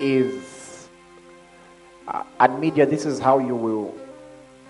[0.00, 0.88] is,
[2.08, 3.94] uh, and media, this is how you will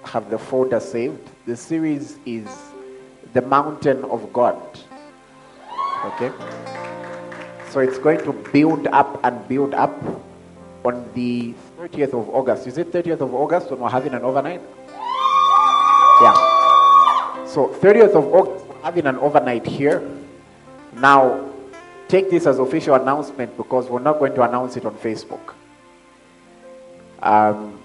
[0.05, 1.29] have the folder saved.
[1.47, 2.49] The series is
[3.33, 4.61] The Mountain of God.
[6.05, 6.33] Okay?
[7.71, 9.95] So it's going to build up and build up
[10.85, 12.67] on the 30th of August.
[12.67, 14.61] Is it 30th of August when we're having an overnight?
[16.21, 16.35] Yeah.
[17.47, 20.09] So 30th of August, having an overnight here.
[20.95, 21.50] Now,
[22.11, 25.55] take this as official announcement because we're not going to announce it on Facebook.
[27.23, 27.81] Um,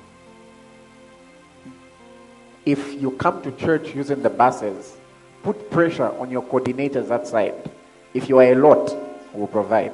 [2.66, 4.98] if you come to church using the buses,
[5.44, 7.70] put pressure on your coordinators outside.
[8.16, 8.96] If you are a lot,
[9.32, 9.94] we'll provide.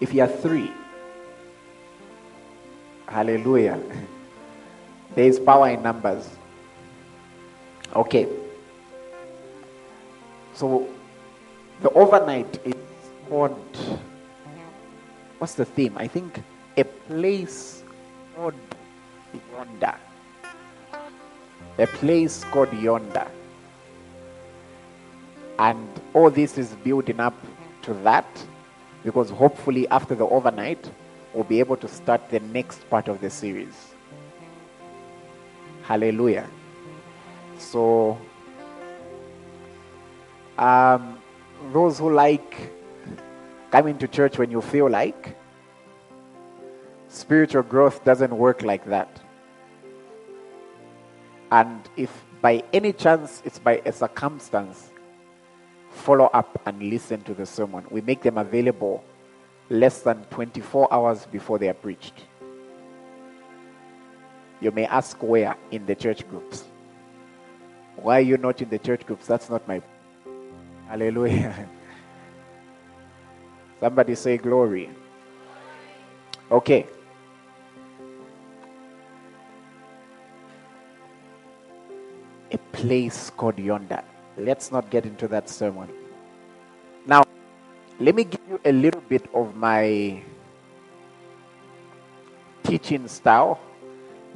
[0.00, 0.72] If you are three,
[3.06, 3.80] hallelujah.
[5.14, 6.28] There is power in numbers.
[7.96, 8.28] Okay.
[10.54, 10.86] So
[11.80, 12.74] the overnight is
[13.28, 13.76] called
[15.38, 15.96] what's the theme?
[15.96, 16.42] I think
[16.76, 17.82] a place
[18.34, 18.54] called
[19.52, 19.94] yonder.
[21.78, 23.26] A place called yonder.
[25.58, 27.34] And all this is building up
[27.82, 28.26] to that
[29.04, 30.90] because hopefully after the overnight
[31.34, 33.94] we'll be able to start the next part of the series.
[35.82, 36.48] Hallelujah.
[37.58, 38.18] So
[40.58, 41.18] um,
[41.72, 42.72] those who like
[43.70, 45.36] coming to church when you feel like,
[47.08, 49.20] spiritual growth doesn't work like that.
[51.50, 54.90] And if by any chance it's by a circumstance,
[55.90, 57.84] follow up and listen to the sermon.
[57.90, 59.02] We make them available
[59.70, 62.24] less than 24 hours before they are preached.
[64.60, 66.64] You may ask where in the church groups.
[67.96, 69.26] Why are you not in the church groups?
[69.26, 69.82] That's not my.
[70.88, 71.68] Hallelujah.
[73.80, 74.90] Somebody say glory.
[76.50, 76.86] Okay.
[82.50, 84.02] A place called yonder.
[84.36, 85.88] Let's not get into that sermon.
[87.06, 87.24] Now,
[88.00, 90.22] let me give you a little bit of my
[92.62, 93.60] teaching style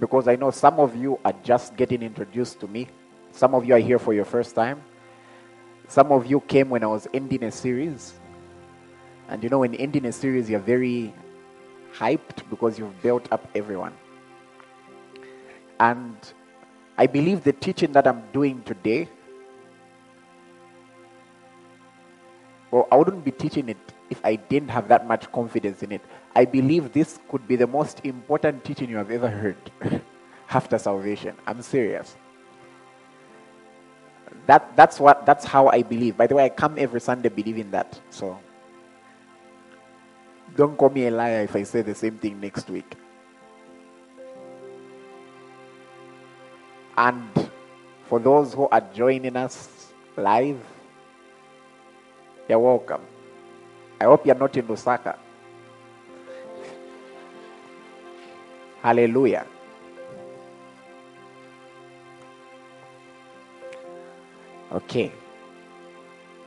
[0.01, 2.89] because I know some of you are just getting introduced to me.
[3.31, 4.83] Some of you are here for your first time.
[5.89, 8.15] Some of you came when I was ending a series.
[9.33, 11.15] And you know, when ending a series, you're very
[11.97, 13.95] hyped because you've built up everyone.
[15.81, 16.17] And
[16.99, 19.09] I believe the teaching that I'm doing today,
[22.71, 23.79] well, I wouldn't be teaching it
[24.11, 26.03] if I didn't have that much confidence in it.
[26.37, 29.57] I believe this could be the most important teaching you have ever heard
[30.51, 31.37] after salvation.
[31.47, 32.17] I'm serious.
[34.45, 36.19] That, that's, what, that's how I believe.
[36.19, 37.99] By the way, I come every Sunday believing that.
[38.11, 38.39] So
[40.57, 42.95] don't call me a liar if I say the same thing next week.
[46.97, 47.51] And
[48.09, 50.59] for those who are joining us live,
[52.49, 53.01] you're welcome.
[54.01, 55.17] I hope you're not in Lusaka.
[58.83, 59.47] Hallelujah.
[64.73, 65.13] Okay.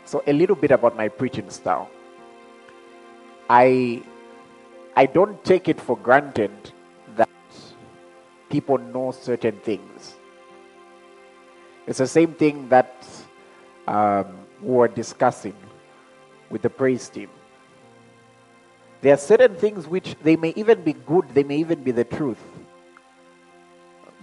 [0.03, 1.89] So, a little bit about my preaching style.
[3.49, 4.03] I,
[4.95, 6.51] I don't take it for granted
[7.15, 7.29] that
[8.49, 10.15] people know certain things.
[11.87, 13.05] It's the same thing that
[13.87, 14.25] um,
[14.61, 15.55] we were discussing
[16.49, 17.29] with the praise team.
[19.01, 22.03] There are certain things which they may even be good, they may even be the
[22.03, 22.41] truth.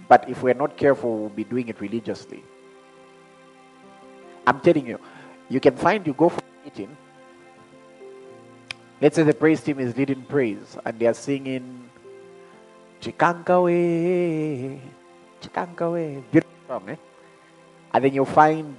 [0.09, 2.43] But if we're not careful, we'll be doing it religiously.
[4.45, 4.99] I'm telling you,
[5.47, 6.97] you can find you go for a meeting.
[9.03, 11.89] Let's say the praise team is leading praise and they are singing
[13.01, 14.79] Chikankawe,
[15.41, 16.23] Chikankawe.
[16.31, 16.95] Beautiful song, eh?
[17.93, 18.77] And then you'll find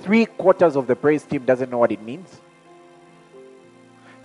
[0.00, 2.40] three quarters of the praise team doesn't know what it means.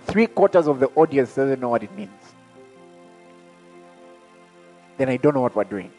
[0.06, 2.22] Three quarters of the audience doesn't know what it means.
[4.96, 5.92] Then I don't know what we're doing.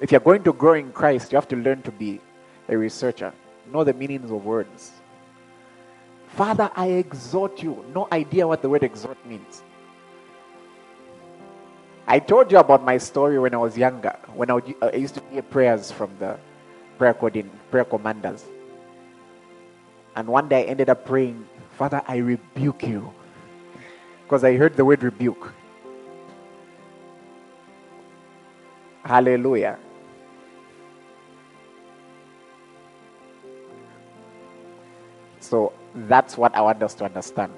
[0.00, 2.20] If you're going to grow in Christ, you have to learn to be
[2.68, 3.32] a researcher,
[3.72, 4.92] know the meanings of words.
[6.28, 7.84] Father, I exhort you.
[7.94, 9.62] No idea what the word exhort means.
[12.06, 14.96] I told you about my story when I was younger, when I, would, uh, I
[14.96, 16.38] used to hear prayers from the
[16.98, 18.44] prayer, prayer commanders.
[20.16, 21.46] And one day I ended up praying,
[21.78, 23.12] Father, I rebuke you.
[24.24, 25.52] Because I heard the word rebuke.
[29.04, 29.78] Hallelujah.
[35.44, 37.54] So That's what I want us to understand.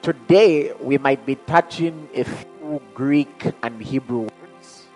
[0.00, 4.86] Today, we might be touching a few Greek and Hebrew words.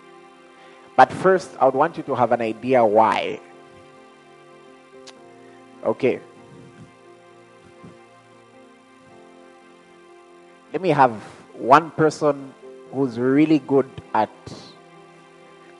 [0.95, 3.41] But first, I would want you to have an idea why.
[5.83, 6.21] Okay.
[10.71, 11.11] Let me have
[11.51, 12.53] one person
[12.93, 14.31] who's really good at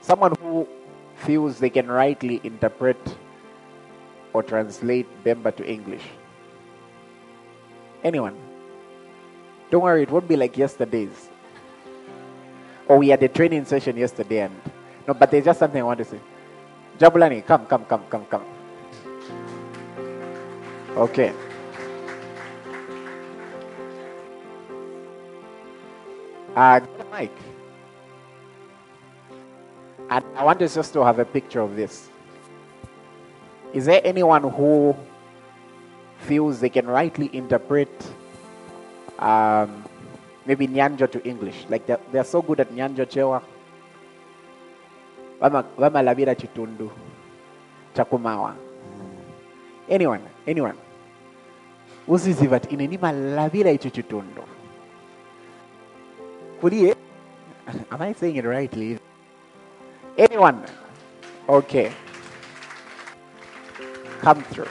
[0.02, 0.68] someone who
[1.24, 3.00] feels they can rightly interpret
[4.36, 6.02] or translate Bemba to English.
[8.04, 8.36] Anyone?
[9.70, 11.30] Don't worry, it won't be like yesterday's.
[12.86, 14.54] Or we had a training session yesterday and
[15.08, 16.20] no, but there's just something I want to say.
[16.98, 18.44] Jabulani, come, come, come, come, come.
[20.96, 21.32] Okay.
[26.54, 26.80] Uh,
[27.10, 27.38] Mike.
[30.10, 32.10] And I want us just to have a picture of this.
[33.76, 34.96] Is there anyone who
[36.24, 37.92] feels they can rightly interpret
[39.18, 39.84] um,
[40.46, 41.66] maybe Nyanja to English?
[41.68, 43.42] Like they're, they're so good at Nyanja Chewa.
[45.40, 46.88] Vama labira chitundu.
[47.94, 48.56] Chakumawa.
[49.88, 50.24] Anyone?
[50.46, 50.76] Anyone?
[52.08, 54.42] usiziva ti ine nimalavira icho chitundu
[56.60, 56.94] kulie
[57.90, 58.98] am i saying it rightly
[60.16, 60.58] anyone
[61.48, 61.90] okay
[64.20, 64.68] come through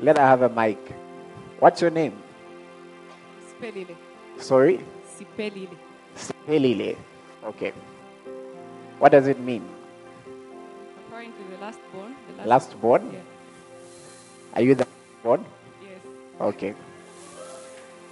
[0.00, 0.78] let her have a mic
[1.58, 2.14] what's your name
[3.48, 3.96] Sipelile.
[4.38, 4.80] sorry
[5.18, 5.76] Sipelile.
[6.16, 6.96] Sipelile.
[7.44, 7.72] okay
[8.98, 9.64] what does it mean
[10.96, 12.14] Referring to the last born.
[12.38, 13.20] The last born Yeah.
[14.54, 15.44] are you the last born
[15.82, 16.00] Yes.
[16.40, 16.74] Okay.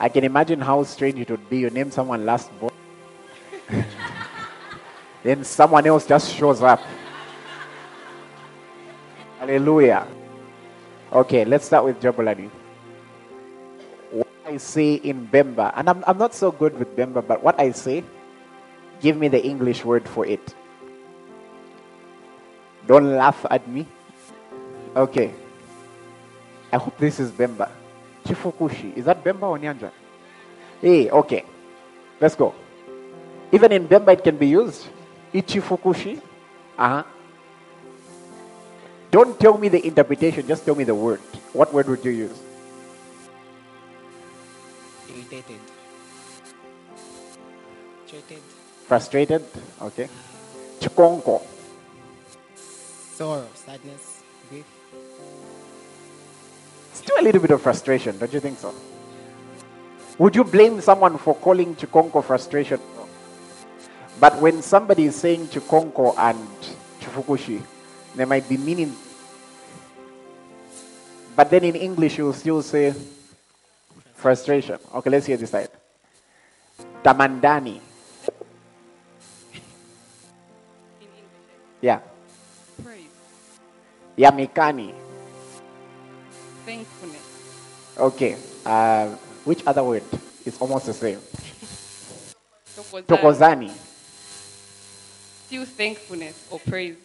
[0.01, 1.59] I can imagine how strange it would be.
[1.59, 2.73] You name someone last born,
[5.25, 6.79] then someone else just shows up.
[9.49, 10.05] Hallelujah.
[11.11, 12.51] Okay, let's start with Jabulani.
[14.13, 17.59] What I say in Bemba, and I'm, I'm not so good with Bemba, but what
[17.59, 18.05] I say,
[19.01, 20.55] give me the English word for it.
[22.87, 23.89] Don't laugh at me.
[24.95, 25.33] Okay.
[26.71, 27.71] I hope this is Bemba.
[28.27, 28.99] Chifukushi.
[28.99, 29.91] Is that Bemba or Nyanja?
[30.83, 31.47] Hey, okay.
[32.21, 32.55] Let's go.
[33.51, 34.89] Even in Bemba, it can be used.
[35.33, 36.21] Ichifukushi.
[36.77, 37.05] Uh huh.
[39.11, 41.21] Don't tell me the interpretation, just tell me the word.
[41.53, 42.39] What word would you use?
[45.09, 45.61] irritated,
[48.07, 48.43] treated,
[48.87, 49.45] Frustrated?
[49.83, 50.09] Okay.
[50.81, 51.43] Chikonko.
[53.15, 54.65] sorrow, sadness, grief,
[56.93, 58.75] Still a little bit of frustration, don't you think so?
[60.19, 62.81] Would you blame someone for calling Chikonko frustration?
[62.97, 63.09] No.
[64.21, 66.39] But when somebody is saying Chikonko and
[67.01, 67.63] Chifukushi,
[68.15, 68.95] they might be meaning.
[71.37, 72.95] But then in English, you'll still say
[74.15, 74.79] frustration.
[74.95, 75.71] Okay, let's hear this side.
[77.03, 77.81] Tamandani.
[79.55, 81.09] In
[81.81, 82.01] Yeah.
[82.83, 83.07] Praise.
[84.19, 84.93] Yamikani.
[86.67, 87.97] Thankfulness.
[87.97, 88.37] Okay.
[88.67, 89.15] Uh,
[89.45, 90.03] which other word?
[90.45, 91.19] It's almost the same.
[92.77, 93.07] Tokozani.
[93.07, 93.71] Tokozani.
[95.47, 96.97] Still thankfulness or praise.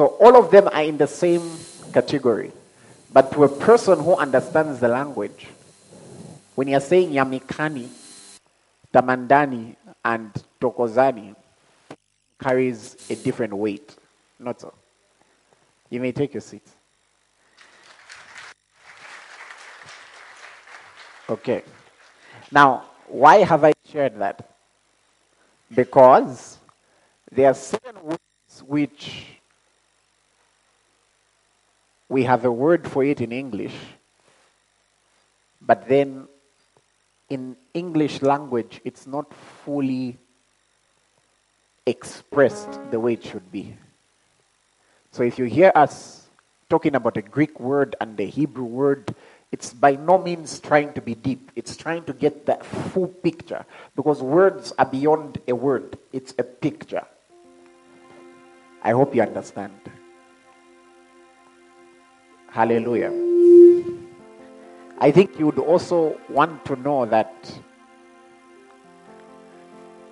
[0.00, 1.42] So all of them are in the same
[1.92, 2.52] category.
[3.12, 5.46] But to a person who understands the language,
[6.54, 7.86] when you're saying Yamikani,
[8.94, 11.36] Tamandani, and Tokozani,
[12.42, 13.94] carries a different weight.
[14.38, 14.72] Not so.
[15.90, 16.66] You may take your seat.
[21.28, 21.62] Okay.
[22.50, 24.56] Now, why have I shared that?
[25.74, 26.56] Because
[27.30, 29.29] there are certain words which
[32.10, 33.74] we have a word for it in English,
[35.62, 36.26] but then
[37.30, 39.32] in English language, it's not
[39.64, 40.18] fully
[41.86, 43.76] expressed the way it should be.
[45.12, 46.26] So if you hear us
[46.68, 49.14] talking about a Greek word and the Hebrew word,
[49.52, 51.52] it's by no means trying to be deep.
[51.54, 53.64] It's trying to get that full picture
[53.94, 57.06] because words are beyond a word, it's a picture.
[58.82, 59.99] I hope you understand.
[62.50, 63.12] Hallelujah.
[64.98, 67.32] I think you would also want to know that,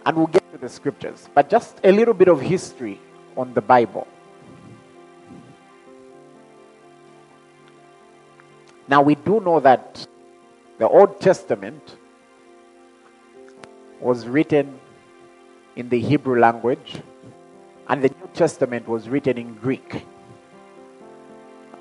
[0.06, 3.00] and we'll get to the scriptures, but just a little bit of history
[3.36, 4.06] on the Bible.
[8.88, 10.06] Now, we do know that
[10.78, 11.96] the Old Testament
[14.00, 14.78] was written
[15.76, 17.02] in the Hebrew language,
[17.88, 20.06] and the New Testament was written in Greek.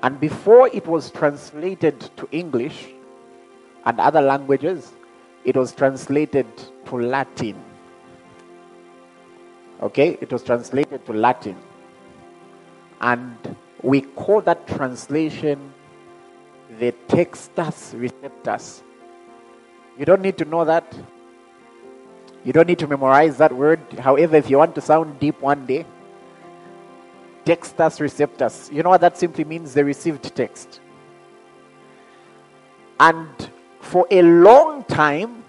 [0.02, 2.88] And before it was translated to English
[3.84, 4.92] and other languages,
[5.44, 6.46] it was translated
[6.86, 7.56] to Latin.
[9.82, 11.56] Okay, it was translated to Latin.
[13.00, 15.72] And we call that translation
[16.78, 18.82] the Textus Receptus.
[19.98, 20.96] You don't need to know that.
[22.44, 23.80] You don't need to memorize that word.
[23.98, 25.86] However, if you want to sound deep one day,
[27.48, 28.70] Textus Receptus.
[28.70, 29.72] You know what that simply means?
[29.72, 30.80] The received text.
[33.00, 33.50] And
[33.80, 35.44] for a long time,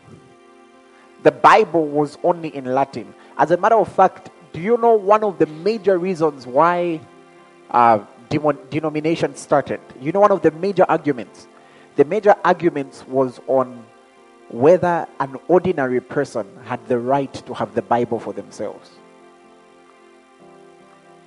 [1.23, 3.13] the Bible was only in Latin.
[3.37, 7.01] As a matter of fact, do you know one of the major reasons why
[7.71, 9.81] uh, demon- denomination started?
[9.99, 11.49] You know, one of the major arguments?
[11.97, 13.83] The major arguments was on
[14.47, 18.91] whether an ordinary person had the right to have the Bible for themselves.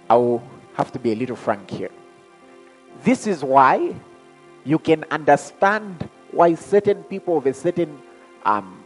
[0.08, 0.42] I will
[0.74, 1.90] have to be a little frank here.
[3.04, 3.94] This is why
[4.64, 8.00] you can understand why certain people of a certain
[8.44, 8.82] um,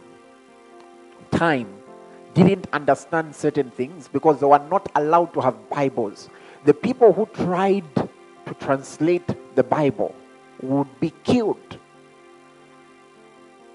[1.31, 1.67] time
[2.33, 6.29] didn't understand certain things because they were not allowed to have Bibles.
[6.65, 10.13] The people who tried to translate the Bible
[10.61, 11.77] would be killed.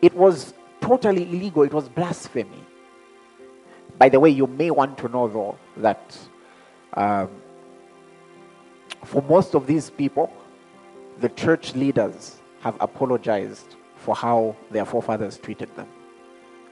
[0.01, 2.63] It was totally illegal, it was blasphemy.
[3.99, 6.19] By the way, you may want to know though that
[6.95, 7.31] um,
[9.05, 10.33] for most of these people,
[11.21, 15.89] the church leaders have apologized for how their forefathers treated them.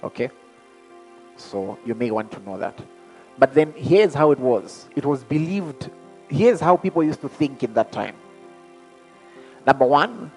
[0.03, 0.31] Okay?
[1.37, 2.79] So you may want to know that.
[3.39, 5.91] But then here's how it was it was believed,
[6.29, 8.15] here's how people used to think in that time.
[9.67, 10.31] Number one,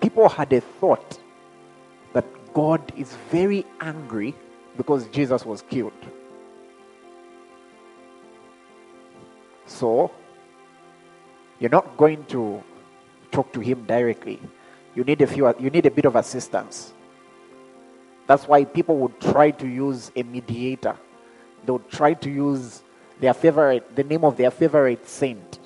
[0.00, 1.18] people had a thought
[2.12, 4.34] that God is very angry
[4.76, 5.92] because Jesus was killed.
[9.66, 10.10] So,
[11.60, 12.62] you're not going to
[13.30, 14.40] talk to him directly.
[14.94, 16.92] You need a few you need a bit of assistance.
[18.26, 20.96] That's why people would try to use a mediator.
[21.64, 22.82] They would try to use
[23.20, 25.58] their favorite the name of their favorite saint.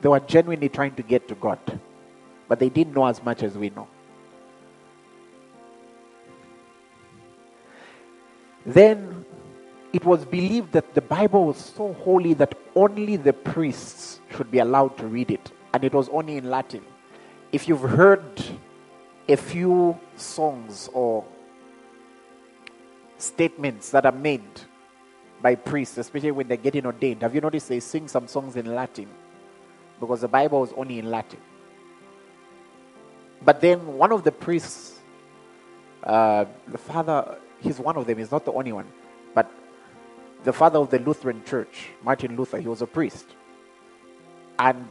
[0.00, 1.58] They were genuinely trying to get to God.
[2.48, 3.88] But they didn't know as much as we know.
[8.64, 9.17] Then
[9.92, 14.58] it was believed that the Bible was so holy that only the priests should be
[14.58, 16.84] allowed to read it, and it was only in Latin.
[17.52, 18.42] If you've heard
[19.28, 21.24] a few songs or
[23.16, 24.42] statements that are made
[25.40, 28.74] by priests, especially when they're getting ordained, have you noticed they sing some songs in
[28.74, 29.08] Latin?
[30.00, 31.40] Because the Bible is only in Latin.
[33.42, 34.98] But then one of the priests,
[36.02, 38.86] uh, the father, he's one of them, he's not the only one,
[39.34, 39.50] but
[40.44, 43.26] the father of the Lutheran Church, Martin Luther, he was a priest.
[44.58, 44.86] And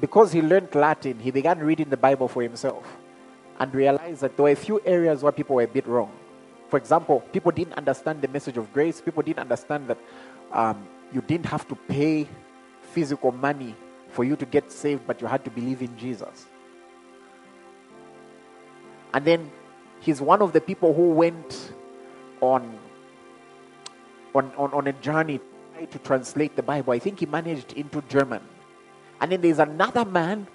[0.00, 2.84] because he learned Latin, he began reading the Bible for himself
[3.58, 6.12] and realized that there were a few areas where people were a bit wrong.
[6.68, 9.00] For example, people didn't understand the message of grace.
[9.00, 9.98] People didn't understand that
[10.52, 12.28] um, you didn't have to pay
[12.92, 13.74] physical money
[14.10, 16.46] for you to get saved, but you had to believe in Jesus.
[19.14, 19.50] And then
[20.00, 21.72] he's one of the people who went
[22.40, 22.78] on
[24.36, 25.40] on, on, on a journey
[25.90, 26.92] to translate the Bible.
[26.92, 28.42] I think he managed into German.
[29.20, 30.46] And then there's another man,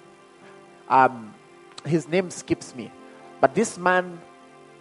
[0.88, 1.34] um,
[1.84, 2.90] his name skips me,
[3.40, 4.20] but this man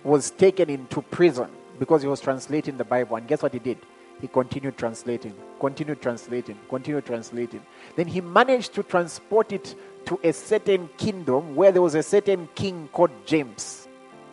[0.03, 3.15] was taken into prison because he was translating the Bible.
[3.15, 3.77] And guess what he did?
[4.19, 7.61] He continued translating, continued translating, continued translating.
[7.95, 9.73] Then he managed to transport it
[10.05, 13.87] to a certain kingdom where there was a certain king called James.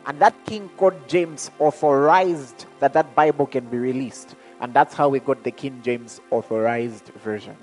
[0.05, 4.37] And that king called James authorized that that Bible can be released.
[4.61, 7.57] And that's how we got the King James authorized version.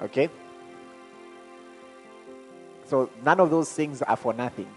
[0.00, 0.28] Okay?
[2.86, 4.68] So none of those things are for nothing.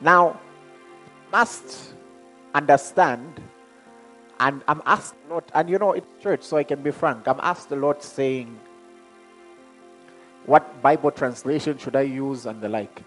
[0.00, 0.38] Now,
[1.32, 1.94] must
[2.54, 3.40] understand,
[4.38, 7.26] and I'm asked a lot, and you know, it's church, so I can be frank.
[7.26, 8.58] I'm asked a lot saying,
[10.46, 13.02] what Bible translation should I use and the like.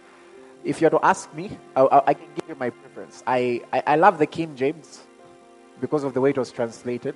[0.67, 3.23] If you're to ask me, I, I, I can give you my preference.
[3.25, 5.07] I, I, I, love the King James
[5.79, 7.15] because of the way it was translated.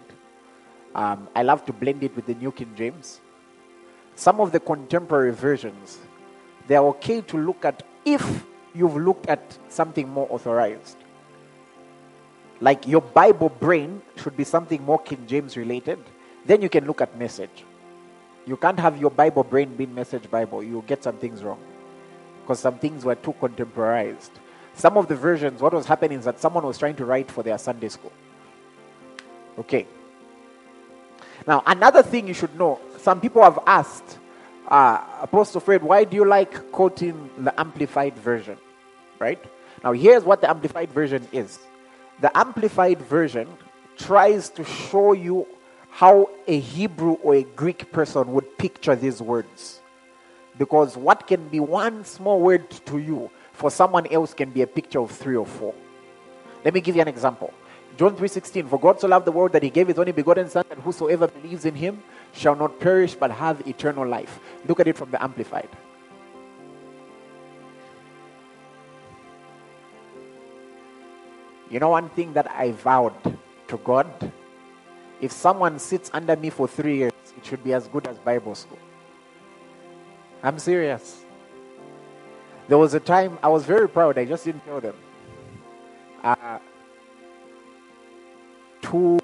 [0.96, 3.20] Um, I love to blend it with the New King James.
[4.16, 6.00] Some of the contemporary versions,
[6.68, 8.24] they're okay to look at if
[8.74, 10.96] you've looked at something more authorized.
[12.62, 16.00] Like your Bible brain should be something more King James related.
[16.46, 17.66] Then you can look at message.
[18.46, 20.64] You can't have your Bible brain being message Bible.
[20.64, 21.60] You'll get some things wrong.
[22.52, 24.34] Because some things were too contemporized.
[24.74, 27.44] Some of the versions, what was happening is that someone was trying to write for
[27.44, 28.12] their Sunday school.
[29.58, 29.88] Okay.
[31.48, 34.20] Now, another thing you should know some people have asked,
[34.68, 38.58] uh, Apostle Fred, why do you like quoting the Amplified Version?
[39.18, 39.42] Right?
[39.82, 41.58] Now, here's what the Amplified Version is
[42.20, 43.48] the Amplified Version
[43.98, 45.48] tries to show you
[45.90, 49.81] how a Hebrew or a Greek person would picture these words.
[50.62, 54.68] Because what can be one small word to you, for someone else can be a
[54.68, 55.74] picture of three or four.
[56.64, 57.52] Let me give you an example.
[57.98, 60.64] John 3:16 For God so loved the world that he gave his only begotten son
[60.70, 64.40] that whosoever believes in him shall not perish but have eternal life.
[64.68, 65.72] Look at it from the amplified.
[71.72, 73.18] You know one thing that I vowed
[73.74, 74.32] to God?
[75.22, 78.54] If someone sits under me for 3 years, it should be as good as Bible
[78.54, 78.91] school.
[80.44, 81.24] I'm serious.
[82.68, 84.96] There was a time I was very proud, I just didn't tell them.
[86.24, 86.60] Uh,
[88.82, 89.20] two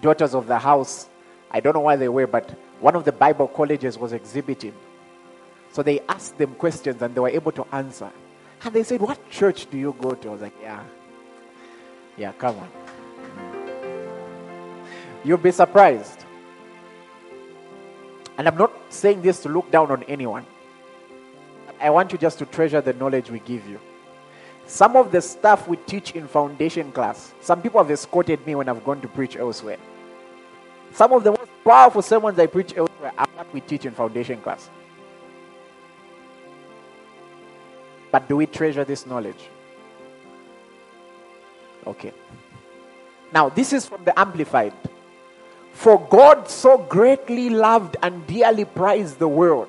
[0.00, 1.08] daughters of the house,
[1.50, 4.74] I don't know why they were, but one of the Bible colleges was exhibiting.
[5.72, 8.10] So they asked them questions and they were able to answer.
[8.64, 10.28] And they said, What church do you go to?
[10.28, 10.82] I was like, Yeah.
[12.16, 12.68] Yeah, come on.
[15.24, 16.21] You'll be surprised.
[18.38, 20.46] And I'm not saying this to look down on anyone.
[21.80, 23.80] I want you just to treasure the knowledge we give you.
[24.66, 28.68] Some of the stuff we teach in foundation class, some people have escorted me when
[28.68, 29.78] I've gone to preach elsewhere.
[30.92, 34.40] Some of the most powerful sermons I preach elsewhere are what we teach in foundation
[34.40, 34.70] class.
[38.10, 39.48] But do we treasure this knowledge?
[41.86, 42.12] Okay.
[43.32, 44.74] Now, this is from the Amplified.
[45.72, 49.68] For God so greatly loved and dearly prized the world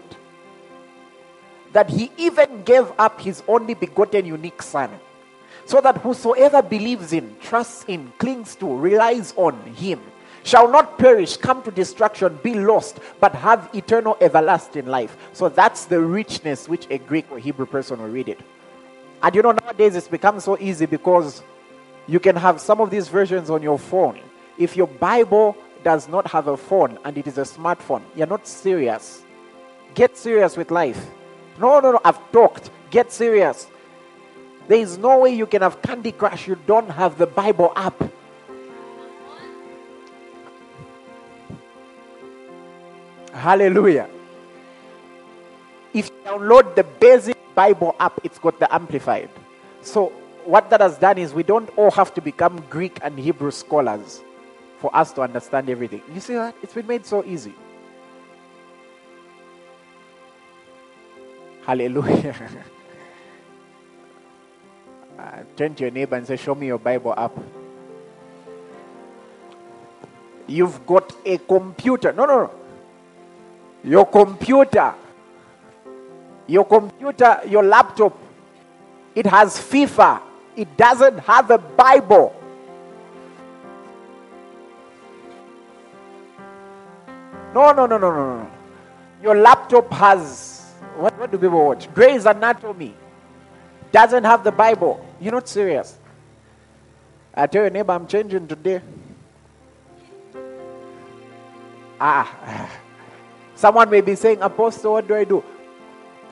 [1.71, 4.89] that he even gave up his only begotten unique Son,
[5.65, 9.99] so that whosoever believes in, trusts in, clings to, relies on him,
[10.43, 15.17] shall not perish, come to destruction, be lost, but have eternal everlasting life.
[15.33, 18.39] So that's the richness which a Greek or Hebrew person will read it.
[19.23, 21.41] And you know, nowadays it's become so easy because
[22.07, 24.19] you can have some of these versions on your phone.
[24.57, 28.47] If your Bible does not have a phone and it is a smartphone, you're not
[28.47, 29.23] serious.
[29.93, 31.09] Get serious with life.
[31.59, 32.71] No, no, no, I've talked.
[32.89, 33.67] Get serious.
[34.67, 38.01] There is no way you can have Candy Crush, you don't have the Bible app.
[43.33, 44.09] Hallelujah.
[45.93, 49.29] If you download the basic Bible app, it's got the Amplified.
[49.81, 50.09] So,
[50.45, 54.21] what that has done is we don't all have to become Greek and Hebrew scholars
[54.83, 56.01] for us to understand everything.
[56.13, 56.53] You see that?
[56.61, 57.53] It's been made so easy.
[61.65, 62.35] Hallelujah.
[65.13, 67.31] Uh, turn to your neighbor and say, Show me your Bible app.
[70.47, 72.11] You've got a computer.
[72.11, 72.51] No, no, no.
[73.83, 74.95] Your computer.
[76.47, 78.17] Your computer, your laptop.
[79.15, 80.19] It has FIFA.
[80.57, 82.42] It doesn't have a Bible.
[87.53, 88.51] No, no, no, no, no, no.
[89.21, 90.53] Your laptop has
[90.95, 91.91] what, what do people watch?
[91.93, 92.93] Grey's Anatomy.
[93.91, 95.05] Doesn't have the Bible.
[95.19, 95.97] You're not serious.
[97.33, 98.81] I tell your neighbor, I'm changing today.
[101.99, 102.69] Ah.
[103.55, 105.43] Someone may be saying, Apostle, what do I do?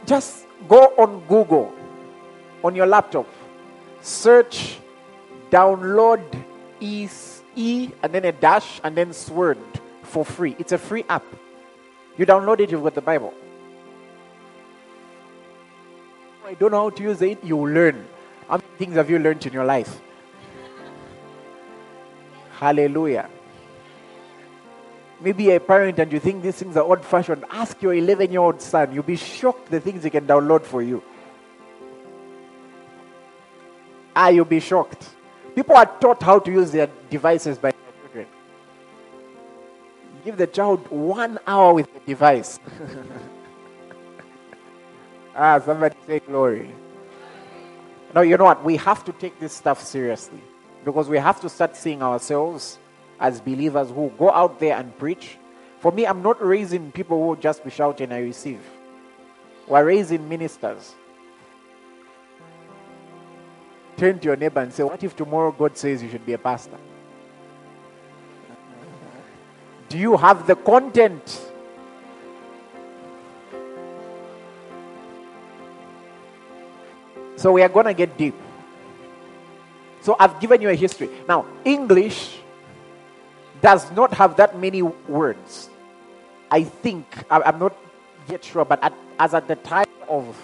[0.05, 1.73] Just go on Google
[2.63, 3.27] on your laptop.
[4.01, 4.77] Search,
[5.49, 6.21] download
[6.79, 7.07] E,
[7.55, 9.59] e and then a dash and then Sword
[10.11, 10.55] for free.
[10.59, 11.23] It's a free app.
[12.17, 13.33] You download it, you've got the Bible.
[16.45, 18.05] I don't know how to use it, you learn.
[18.49, 20.01] How many things have you learned in your life?
[22.59, 23.29] Hallelujah.
[25.21, 27.45] Maybe a parent and you think these things are old fashioned.
[27.49, 28.93] Ask your 11 year old son.
[28.93, 31.01] You'll be shocked the things he can download for you.
[34.15, 35.07] Ah, you'll be shocked.
[35.55, 37.71] People are taught how to use their devices by.
[40.23, 42.59] Give the child one hour with the device.
[45.35, 46.71] ah, somebody say glory.
[48.13, 48.63] No, you know what?
[48.63, 50.41] We have to take this stuff seriously
[50.85, 52.77] because we have to start seeing ourselves
[53.19, 55.37] as believers who go out there and preach.
[55.79, 58.61] For me, I'm not raising people who just be shouting, I receive.
[59.67, 60.93] We're raising ministers.
[63.97, 66.37] Turn to your neighbor and say, What if tomorrow God says you should be a
[66.37, 66.77] pastor?
[69.91, 71.51] Do you have the content?
[77.35, 78.35] So we are going to get deep.
[79.99, 81.09] So I've given you a history.
[81.27, 82.39] Now, English
[83.59, 85.69] does not have that many words.
[86.49, 87.75] I think, I'm not
[88.29, 90.37] yet sure, but at, as at the time of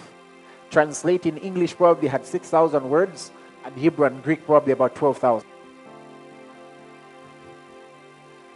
[0.68, 3.32] translating, English probably had 6,000 words,
[3.64, 5.48] and Hebrew and Greek probably about 12,000.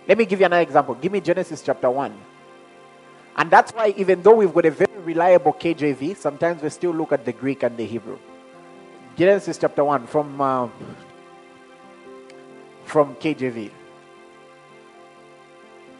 [0.08, 0.94] Let me give you another example.
[0.94, 2.12] Give me Genesis chapter 1.
[3.36, 7.12] And that's why, even though we've got a very reliable KJV, sometimes we still look
[7.12, 8.18] at the Greek and the Hebrew.
[9.16, 10.68] Genesis chapter 1 from, uh,
[12.84, 13.70] from KJV.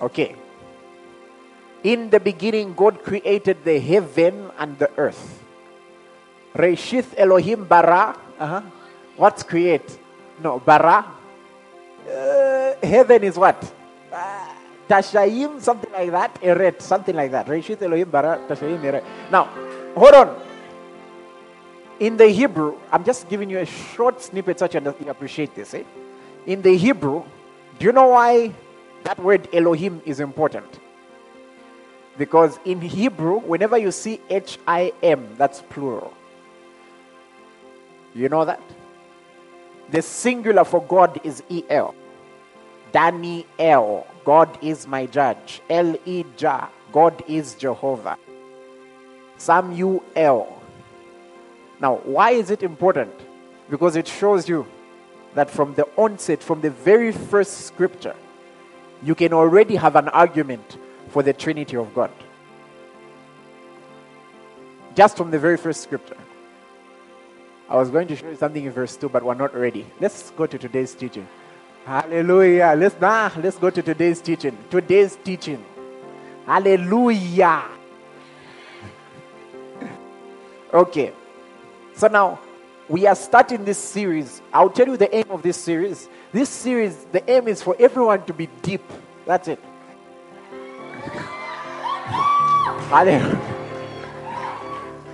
[0.03, 0.37] Okay.
[1.85, 5.43] In the beginning, God created the heaven and the earth.
[6.55, 8.19] Reshith Elohim bara.
[8.39, 8.61] Uh-huh.
[9.17, 9.99] What's create?
[10.43, 11.07] No, bara.
[12.07, 13.73] Uh, heaven is what?
[14.93, 16.35] Tashayim, something like that.
[16.43, 17.47] Eret, something like that.
[17.47, 18.39] Reshith Elohim bara.
[18.47, 19.03] Tashayim eret.
[19.31, 19.45] Now,
[19.95, 20.43] hold on.
[21.99, 25.73] In the Hebrew, I'm just giving you a short snippet so that you appreciate this.
[25.73, 25.85] Eh?
[26.45, 27.25] In the Hebrew,
[27.79, 28.53] do you know why
[29.05, 30.81] that word Elohim is important?
[32.19, 36.13] Because in Hebrew, whenever you see H I M, that's plural.
[38.15, 38.61] You know that?
[39.91, 41.95] The singular for God is El.
[42.93, 45.61] Daniel, God is my judge.
[45.69, 48.19] El Ija, God is Jehovah.
[49.37, 50.63] Samuel.
[51.81, 53.13] Now, why is it important?
[53.69, 54.67] Because it shows you
[55.35, 58.15] that from the onset, from the very first scripture,
[59.03, 62.11] you can already have an argument for the Trinity of God.
[64.95, 66.17] Just from the very first scripture.
[67.69, 69.87] I was going to show you something in verse 2, but we're not ready.
[69.99, 71.27] Let's go to today's teaching.
[71.85, 72.75] Hallelujah.
[72.77, 74.57] Let's nah, let's go to today's teaching.
[74.71, 75.65] Today's teaching.
[76.47, 77.65] Hallelujah.
[80.75, 81.13] okay.
[81.95, 82.39] So now
[82.89, 84.43] we are starting this series.
[84.53, 86.09] I'll tell you the aim of this series.
[86.33, 88.83] This series, the aim is for everyone to be deep.
[89.27, 89.59] That's it.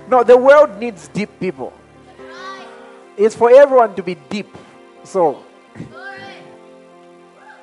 [0.09, 1.71] No, the world needs deep people.
[3.15, 4.57] It's for everyone to be deep.
[5.03, 5.43] So,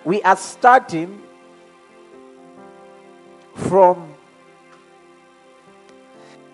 [0.06, 1.20] we are starting
[3.56, 4.14] from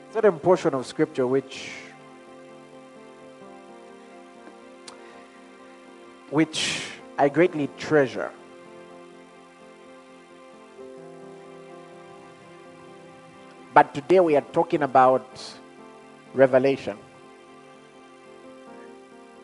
[0.08, 1.70] a certain portion of scripture which
[6.30, 6.80] which
[7.18, 8.32] I greatly treasure.
[13.74, 15.26] But today we are talking about
[16.32, 16.96] revelation.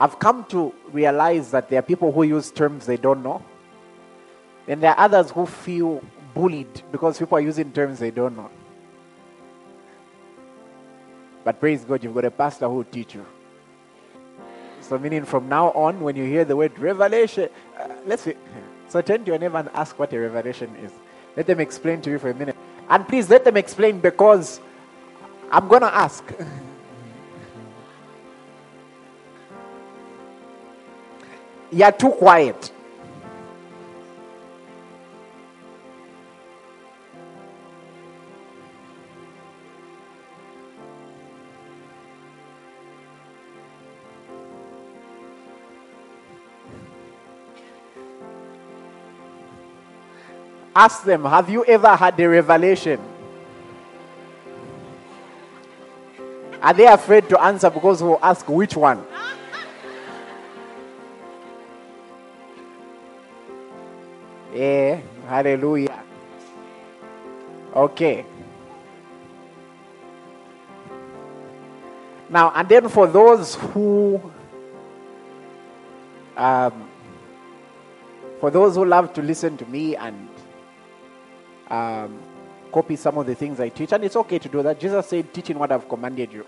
[0.00, 3.44] I've come to realize that there are people who use terms they don't know.
[4.68, 6.02] And there are others who feel
[6.34, 8.50] bullied because people are using terms they don't know.
[11.42, 13.24] But praise God, you've got a pastor who will teach you.
[14.82, 18.34] So, meaning from now on, when you hear the word revelation, uh, let's see.
[18.88, 20.92] So, turn to your neighbor and ask what a revelation is.
[21.36, 22.56] Let them explain to you for a minute.
[22.88, 24.60] And please let them explain because
[25.50, 26.24] I'm going to ask.
[31.70, 32.72] You're too quiet.
[50.78, 53.00] Ask them, have you ever had a revelation?
[56.62, 59.04] Are they afraid to answer because we'll ask which one?
[64.54, 66.00] Yeah, hallelujah.
[67.74, 68.24] Okay.
[72.30, 74.30] Now, and then for those who,
[76.36, 76.88] um,
[78.38, 80.28] for those who love to listen to me and
[81.68, 82.18] um,
[82.72, 84.80] copy some of the things I teach, and it's okay to do that.
[84.80, 86.46] Jesus said, teaching what I've commanded you.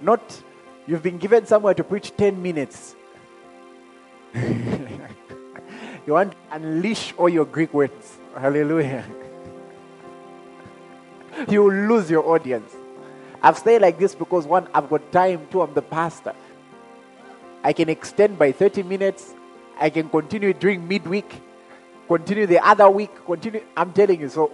[0.00, 0.42] Not,
[0.86, 2.94] you've been given somewhere to preach 10 minutes.
[4.34, 8.18] you want to unleash all your Greek words.
[8.36, 9.04] Hallelujah.
[11.48, 12.74] you lose your audience.
[13.42, 16.34] I've stayed like this because one, I've got time, two, I'm the pastor.
[17.62, 19.34] I can extend by 30 minutes.
[19.78, 21.40] I can continue during midweek,
[22.08, 23.62] continue the other week, continue.
[23.76, 24.52] I'm telling you, so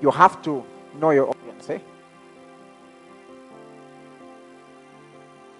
[0.00, 0.64] you have to
[0.98, 1.78] know your audience, eh?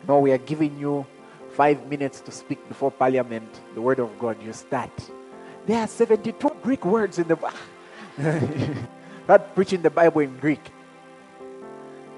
[0.06, 1.04] No, we are giving you
[1.50, 4.40] five minutes to speak before Parliament, the Word of God.
[4.42, 4.90] You start.
[5.66, 7.58] There are 72 Greek words in the Bible.
[9.28, 10.60] Not preaching the Bible in Greek.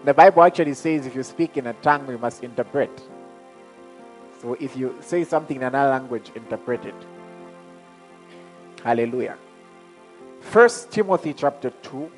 [0.04, 2.90] The Bible actually says if you speak in a tongue, you must interpret.
[4.42, 6.94] So if you say something in another language, interpret it.
[8.82, 9.36] Hallelujah.
[10.40, 12.10] First Timothy chapter 2.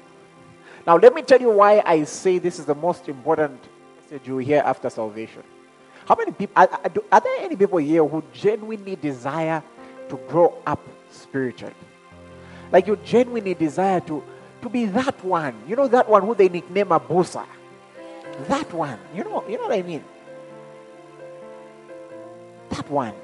[0.86, 3.60] Now, let me tell you why I say this is the most important
[3.96, 5.42] message you hear after salvation.
[6.06, 6.68] How many people are,
[7.12, 9.62] are, there any people here who genuinely desire
[10.08, 11.74] to grow up spiritually?
[12.72, 14.22] Like you genuinely desire to,
[14.62, 15.54] to be that one.
[15.68, 17.46] You know that one who they nickname Abusa.
[18.48, 18.98] That one.
[19.14, 20.04] You know, you know what I mean?
[22.70, 23.14] That one.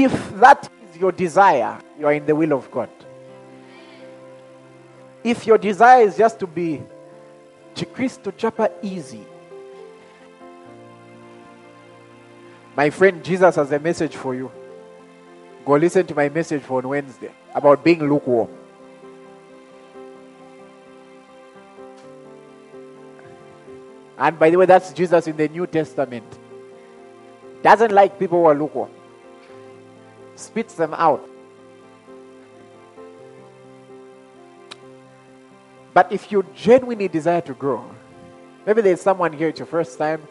[0.00, 2.88] If that is your desire, you are in the will of God.
[5.24, 6.80] If your desire is just to be
[7.74, 9.26] Chikristo Chapa easy,
[12.76, 14.52] my friend, Jesus has a message for you.
[15.64, 18.50] Go listen to my message for on Wednesday about being lukewarm.
[24.16, 26.38] And by the way, that's Jesus in the New Testament.
[27.64, 28.90] Doesn't like people who are lukewarm.
[30.38, 31.28] Spits them out.
[35.92, 37.84] But if you genuinely desire to grow,
[38.64, 40.22] maybe there's someone here, it's your first time,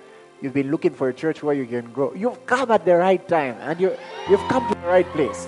[0.42, 2.14] you've been looking for a church where you can grow.
[2.14, 3.98] You've come at the right time and you,
[4.30, 5.46] you've come to the right place.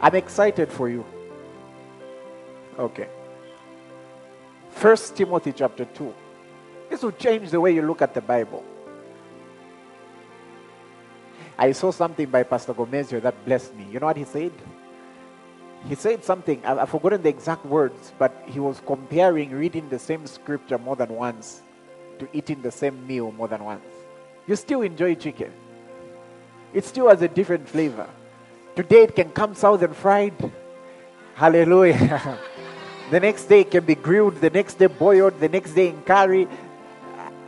[0.00, 1.04] I'm excited for you.
[2.76, 3.06] Okay.
[4.70, 6.12] First Timothy chapter 2.
[6.90, 8.64] This will change the way you look at the Bible.
[11.58, 13.86] I saw something by Pastor Gomezio that blessed me.
[13.90, 14.52] You know what he said?
[15.88, 20.26] He said something, I've forgotten the exact words, but he was comparing reading the same
[20.26, 21.62] scripture more than once
[22.18, 23.84] to eating the same meal more than once.
[24.46, 25.52] You still enjoy chicken,
[26.72, 28.08] it still has a different flavor.
[28.76, 30.52] Today it can come southern fried.
[31.34, 32.38] Hallelujah.
[33.10, 36.02] the next day it can be grilled, the next day boiled, the next day in
[36.02, 36.46] curry.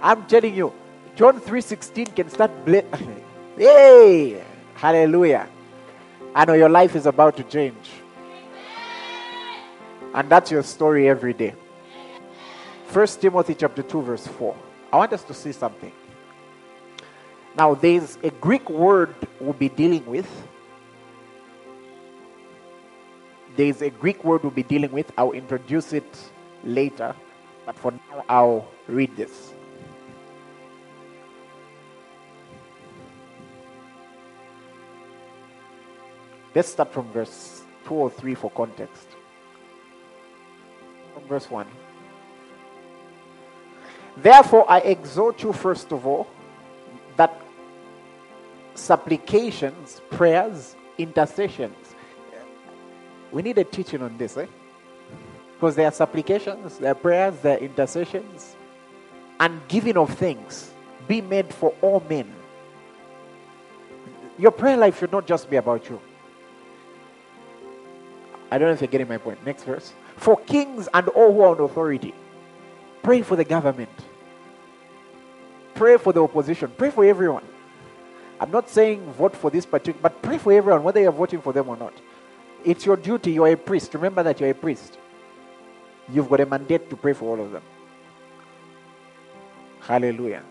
[0.02, 0.72] I'm telling you,
[1.16, 2.86] John 3:16 can start ble-
[3.60, 4.42] Hey!
[4.72, 5.46] Hallelujah.
[6.34, 7.90] I know your life is about to change.
[10.14, 11.52] And that's your story every day.
[12.86, 14.56] First Timothy chapter 2 verse 4.
[14.90, 15.92] I want us to see something.
[17.54, 20.30] Now there's a Greek word we'll be dealing with.
[23.56, 25.12] There's a Greek word we'll be dealing with.
[25.18, 26.16] I'll introduce it
[26.64, 27.14] later.
[27.66, 29.52] But for now I'll read this.
[36.54, 39.06] Let's start from verse 2 or 3 for context.
[41.14, 41.66] From verse 1.
[44.16, 46.26] Therefore, I exhort you, first of all,
[47.16, 47.40] that
[48.74, 51.94] supplications, prayers, intercessions.
[53.30, 54.46] We need a teaching on this, eh?
[55.54, 58.56] Because there are supplications, there are prayers, there are intercessions,
[59.38, 60.72] and giving of things
[61.06, 62.32] be made for all men.
[64.38, 66.00] Your prayer life should not just be about you.
[68.50, 69.44] I don't know if you're getting my point.
[69.44, 69.92] Next verse.
[70.16, 72.14] For kings and all who are on authority,
[73.02, 73.90] pray for the government,
[75.74, 77.44] pray for the opposition, pray for everyone.
[78.40, 81.52] I'm not saying vote for this particular, but pray for everyone, whether you're voting for
[81.52, 81.92] them or not.
[82.64, 83.32] It's your duty.
[83.32, 83.94] You're a priest.
[83.94, 84.98] Remember that you're a priest.
[86.08, 87.62] You've got a mandate to pray for all of them.
[89.80, 90.42] Hallelujah.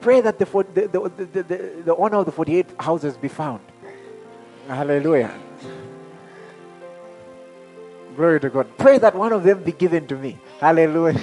[0.00, 3.60] Pray that the, the, the, the, the honor of the 48 houses be found.
[4.68, 5.34] Hallelujah.
[8.16, 8.66] Glory to God.
[8.78, 10.38] Pray that one of them be given to me.
[10.58, 11.20] Hallelujah.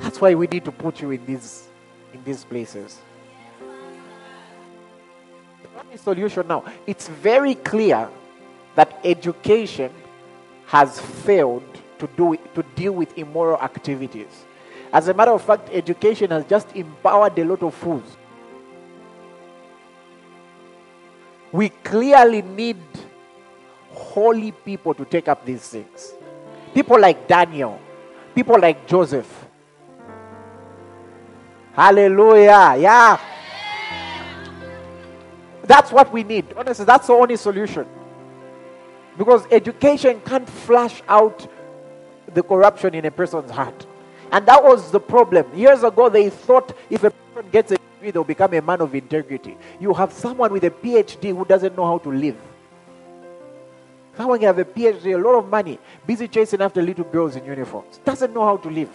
[0.00, 1.68] That's why we need to put you in these
[2.14, 3.00] in these places.
[5.90, 6.64] The solution now.
[6.86, 8.08] It's very clear
[8.76, 9.90] that education
[10.66, 11.64] has failed
[11.98, 14.44] to do it, to deal with immoral activities.
[14.92, 18.16] As a matter of fact, education has just empowered a lot of fools.
[21.52, 22.76] We clearly need
[23.90, 26.12] holy people to take up these things.
[26.74, 27.80] People like Daniel,
[28.34, 29.46] people like Joseph.
[31.72, 32.76] Hallelujah.
[32.78, 33.20] Yeah.
[35.62, 36.46] That's what we need.
[36.56, 37.86] Honestly, that's the only solution.
[39.16, 41.46] Because education can't flush out
[42.34, 43.86] the corruption in a person's heart.
[44.32, 45.46] And that was the problem.
[45.54, 49.56] Years ago, they thought if a person gets degree, they'll become a man of integrity.
[49.80, 52.36] You have someone with a PhD who doesn't know how to live.
[54.16, 57.44] Someone can have a PhD, a lot of money, busy chasing after little girls in
[57.44, 58.90] uniforms, doesn't know how to live.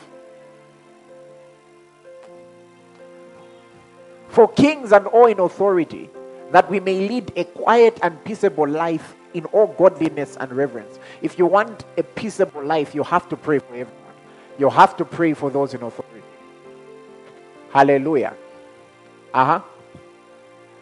[4.30, 6.10] For kings and all in authority,
[6.52, 11.00] that we may lead a quiet and peaceable life in all godliness and reverence.
[11.22, 13.94] If you want a peaceable life, you have to pray for everyone.
[14.60, 16.22] You have to pray for those in authority.
[17.72, 18.36] Hallelujah.
[19.34, 19.62] Uh huh.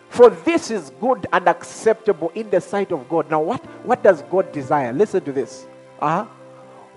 [0.09, 3.31] For this is good and acceptable in the sight of God.
[3.31, 4.91] Now, what, what does God desire?
[4.91, 5.65] Listen to this.
[6.01, 6.25] Uh huh.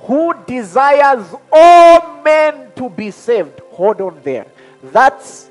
[0.00, 3.60] Who desires all men to be saved?
[3.70, 4.46] Hold on there.
[4.82, 5.48] That's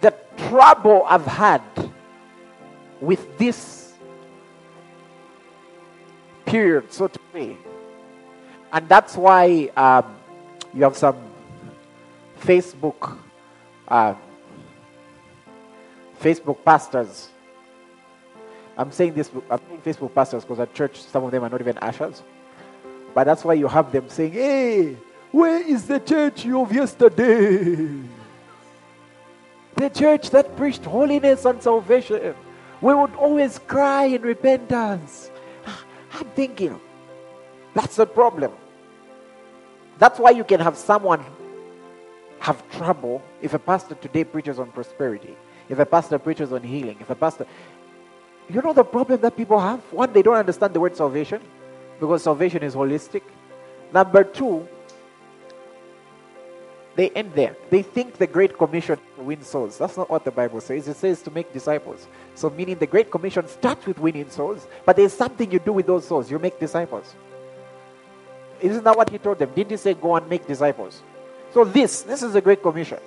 [0.00, 0.14] the
[0.48, 1.62] trouble I've had
[3.00, 3.94] with this
[6.44, 7.56] period, so to say.
[8.72, 10.14] And that's why um,
[10.74, 11.16] you have some
[12.40, 13.18] Facebook
[13.88, 14.14] uh,
[16.20, 17.30] Facebook pastors.
[18.76, 19.30] I'm saying this.
[19.50, 22.22] I'm saying Facebook pastors because at church some of them are not even ushers.
[23.14, 24.96] But that's why you have them saying, "Hey,
[25.32, 27.88] where is the church of yesterday?
[29.74, 32.34] The church that preached holiness and salvation.
[32.80, 35.30] We would always cry in repentance."
[36.12, 36.80] I'm thinking,
[37.74, 38.52] that's the problem.
[39.98, 41.24] That's why you can have someone
[42.40, 45.36] have trouble if a pastor today preaches on prosperity,
[45.68, 47.46] if a pastor preaches on healing, if a pastor.
[48.48, 49.80] You know the problem that people have?
[49.92, 51.40] One, they don't understand the word salvation
[52.00, 53.22] because salvation is holistic.
[53.92, 54.66] Number two,
[56.96, 57.56] they end there.
[57.68, 59.78] They think the Great Commission to win souls.
[59.78, 60.88] That's not what the Bible says.
[60.88, 62.08] It says to make disciples.
[62.34, 65.86] So, meaning the Great Commission starts with winning souls, but there's something you do with
[65.86, 66.30] those souls.
[66.30, 67.14] You make disciples.
[68.60, 69.50] Isn't that what he told them?
[69.54, 71.02] Didn't he say, go and make disciples?
[71.52, 72.98] So, this, this is the Great Commission.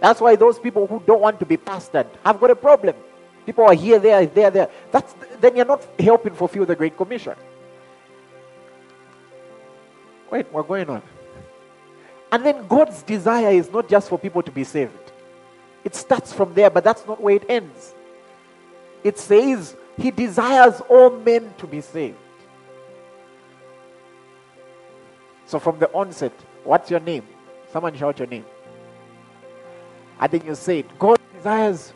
[0.00, 2.94] That's why those people who don't want to be pastored have got a problem.
[3.46, 4.68] People are here, there, there, there.
[4.90, 7.34] That's, then you're not helping fulfill the Great Commission.
[10.30, 11.02] Wait, what's going on?
[12.32, 15.12] And then God's desire is not just for people to be saved.
[15.84, 17.94] It starts from there, but that's not where it ends.
[19.04, 22.16] It says He desires all men to be saved.
[25.54, 26.32] So from the onset,
[26.64, 27.22] what's your name?
[27.72, 28.44] Someone shout your name.
[30.18, 30.84] I think you said.
[30.98, 31.92] God desires.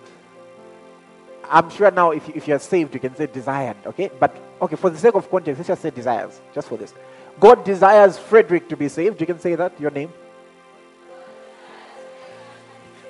[1.51, 4.12] I'm sure now if, if you're saved, you can say desired, okay?
[4.16, 6.94] But, okay, for the sake of context, let's just say desires, just for this.
[7.40, 9.21] God desires Frederick to be saved.
[9.21, 10.12] You can say that, your name.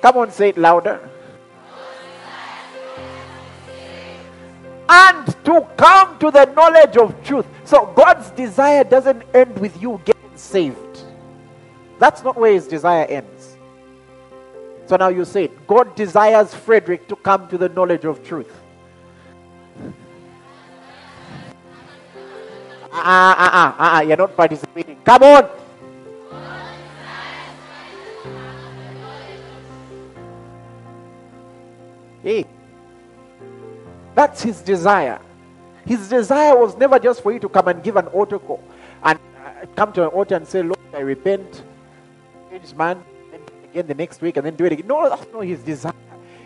[0.01, 1.07] Come on, say it louder.
[4.89, 7.45] And to come to the knowledge of truth.
[7.65, 11.03] So God's desire doesn't end with you getting saved.
[11.99, 13.57] That's not where his desire ends.
[14.87, 15.67] So now you say it.
[15.67, 18.51] God desires Frederick to come to the knowledge of truth.
[22.91, 24.97] Ah, ah, ah, ah, ah, you're not participating.
[25.03, 25.49] Come on.
[32.23, 32.45] Hey,
[34.15, 35.21] that's his desire.
[35.85, 38.61] His desire was never just for you to come and give an altar call
[39.03, 39.28] and uh,
[39.75, 41.63] come to an altar and say, Lord, I repent,
[42.49, 44.87] change man, then again the next week and then do it again.
[44.87, 45.93] No, that's not his desire.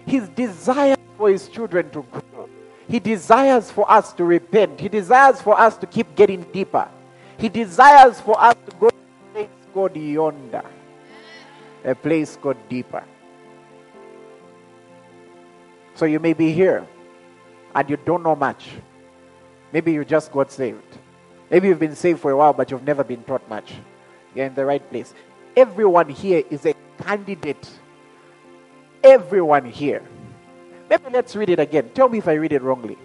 [0.05, 2.49] His desire for his children to grow.
[2.87, 4.79] He desires for us to repent.
[4.79, 6.87] He desires for us to keep getting deeper.
[7.37, 10.63] He desires for us to go to a place called yonder,
[11.83, 13.03] a place called deeper.
[15.95, 16.85] So you may be here
[17.73, 18.69] and you don't know much.
[19.71, 20.97] Maybe you just got saved.
[21.53, 23.75] Maybe you've been saved for a while, but you've never been taught much.
[24.33, 25.13] You're in the right place.
[25.55, 27.69] Everyone here is a candidate.
[29.03, 30.01] Everyone here.
[30.89, 31.91] Maybe let's read it again.
[31.93, 32.97] Tell me if I read it wrongly.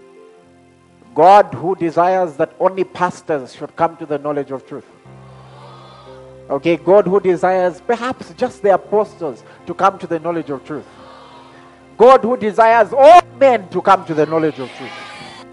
[1.13, 4.87] God who desires that only pastors should come to the knowledge of truth.
[6.49, 10.87] Okay, God who desires perhaps just the apostles to come to the knowledge of truth.
[11.99, 15.45] God who desires all men to come to the knowledge of truth.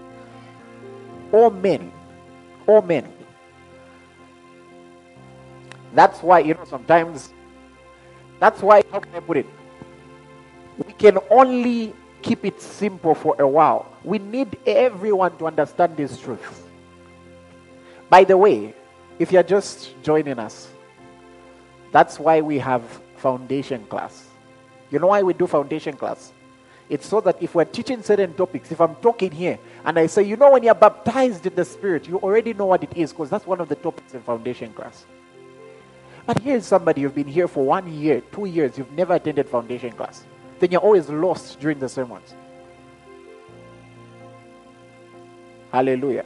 [1.31, 1.91] All men.
[2.67, 3.11] All men.
[5.93, 7.33] That's why, you know, sometimes,
[8.39, 9.47] that's why, how can I put it?
[10.77, 13.91] We can only keep it simple for a while.
[14.03, 16.67] We need everyone to understand this truth.
[18.09, 18.75] By the way,
[19.17, 20.69] if you're just joining us,
[21.91, 22.83] that's why we have
[23.15, 24.27] foundation class.
[24.91, 26.31] You know why we do foundation class?
[26.89, 30.23] It's so that if we're teaching certain topics, if I'm talking here and I say,
[30.23, 33.29] you know, when you're baptized in the Spirit, you already know what it is because
[33.29, 35.05] that's one of the topics in foundation class.
[36.25, 39.91] But here's somebody you've been here for one year, two years, you've never attended foundation
[39.91, 40.25] class.
[40.59, 42.35] Then you're always lost during the sermons.
[45.71, 46.25] Hallelujah.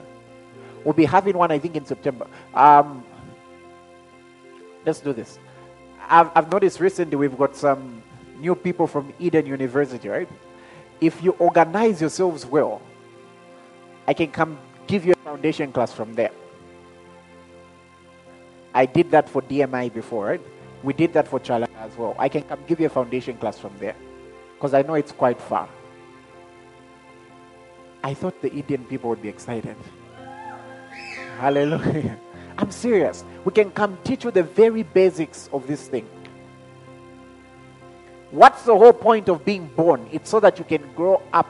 [0.84, 2.28] We'll be having one, I think, in September.
[2.54, 3.04] Um,
[4.86, 5.40] let's do this.
[6.08, 8.02] I've, I've noticed recently we've got some
[8.40, 10.30] new people from Eden University, right?
[11.02, 12.82] If you organize yourselves well,
[14.08, 16.32] I can come give you a foundation class from there.
[18.74, 20.42] I did that for DMI before, right?
[20.84, 22.16] We did that for Chala as well.
[22.18, 23.96] I can come give you a foundation class from there
[24.56, 25.68] because I know it's quite far.
[28.04, 29.76] I thought the Indian people would be excited.
[31.40, 32.18] Hallelujah.
[32.58, 33.24] I'm serious.
[33.44, 36.08] We can come teach you the very basics of this thing.
[38.62, 40.08] What's the whole point of being born?
[40.12, 41.50] It's so that you can grow up.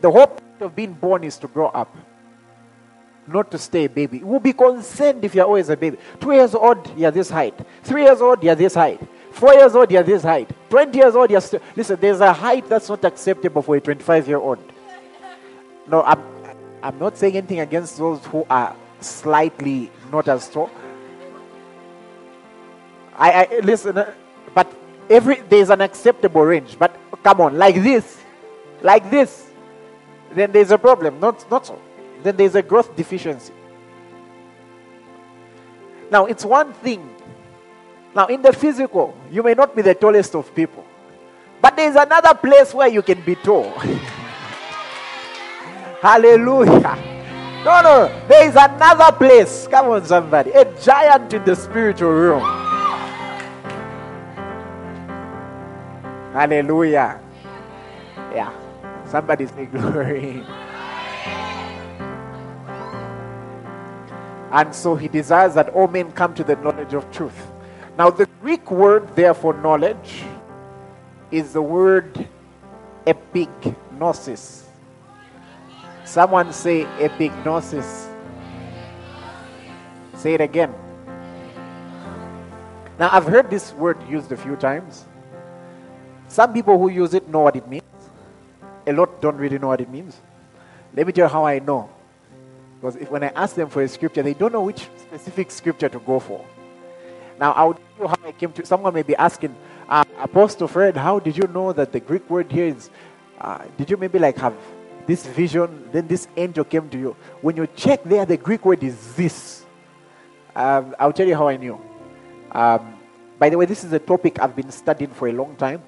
[0.00, 1.96] The whole point of being born is to grow up,
[3.28, 4.18] not to stay a baby.
[4.18, 5.98] You will be concerned if you're always a baby.
[6.18, 7.54] Two years old, you're this height.
[7.84, 9.00] Three years old, you're this height.
[9.30, 10.50] Four years old, you're this height.
[10.68, 11.60] 20 years old, you're still.
[11.76, 14.58] Listen, there's a height that's not acceptable for a 25 year old.
[15.86, 16.20] No, I'm,
[16.82, 20.72] I'm not saying anything against those who are slightly not as tall.
[23.18, 24.14] I, I listen, uh,
[24.54, 24.72] but
[25.10, 26.78] every there's an acceptable range.
[26.78, 28.18] But come on, like this,
[28.80, 29.50] like this,
[30.32, 31.18] then there's a problem.
[31.18, 31.80] Not not so.
[32.22, 33.52] Then there's a growth deficiency.
[36.10, 37.10] Now it's one thing.
[38.14, 40.86] Now in the physical, you may not be the tallest of people,
[41.60, 43.70] but there's another place where you can be tall.
[46.00, 46.96] Hallelujah.
[47.64, 49.66] No, no, there is another place.
[49.66, 50.52] Come on, somebody.
[50.52, 52.67] A giant in the spiritual realm.
[56.38, 57.20] Hallelujah.
[58.32, 58.54] Yeah.
[59.04, 60.46] Somebody say glory.
[64.52, 67.34] And so he desires that all men come to the knowledge of truth.
[67.98, 70.22] Now, the Greek word there for knowledge
[71.32, 72.28] is the word
[73.04, 74.62] epignosis.
[76.04, 78.06] Someone say epignosis.
[80.14, 80.72] Say it again.
[82.96, 85.08] Now, I've heard this word used a few times.
[86.28, 87.82] Some people who use it know what it means.
[88.86, 90.20] A lot don't really know what it means.
[90.94, 91.90] Let me tell you how I know.
[92.80, 95.88] Because if, when I ask them for a scripture, they don't know which specific scripture
[95.88, 96.44] to go for.
[97.40, 98.64] Now, I'll tell you how I came to.
[98.64, 99.54] Someone may be asking,
[99.88, 102.90] uh, Apostle Fred, how did you know that the Greek word here is?
[103.40, 104.54] Uh, did you maybe like have
[105.06, 105.88] this vision?
[105.92, 107.16] Then this angel came to you.
[107.40, 109.64] When you check there, the Greek word is this.
[110.54, 111.80] Um, I'll tell you how I knew.
[112.52, 112.94] Um,
[113.38, 115.82] by the way, this is a topic I've been studying for a long time.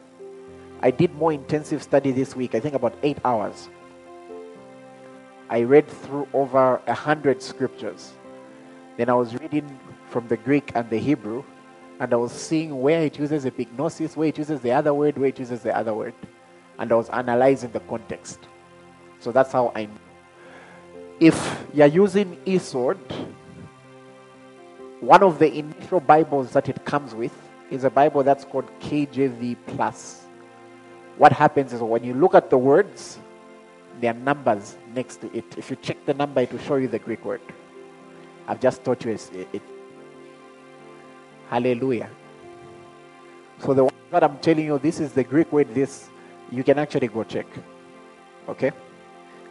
[0.82, 3.68] I did more intensive study this week, I think about eight hours.
[5.50, 8.12] I read through over a hundred scriptures.
[8.96, 9.78] Then I was reading
[10.08, 11.44] from the Greek and the Hebrew,
[11.98, 15.28] and I was seeing where it uses epignosis, where it uses the other word, where
[15.28, 16.14] it uses the other word.
[16.78, 18.38] And I was analyzing the context.
[19.18, 19.98] So that's how I know.
[21.18, 22.98] If you're using eSword,
[25.00, 27.36] one of the initial Bibles that it comes with
[27.70, 30.19] is a Bible that's called KJV Plus.
[31.20, 33.18] What happens is when you look at the words,
[34.00, 35.44] there are numbers next to it.
[35.58, 37.42] If you check the number, it will show you the Greek word.
[38.48, 39.48] I've just taught you it.
[39.52, 39.62] it.
[41.50, 42.08] Hallelujah.
[43.58, 45.74] So the that I'm telling you, this is the Greek word.
[45.74, 46.08] This
[46.50, 47.46] you can actually go check.
[48.48, 48.72] Okay.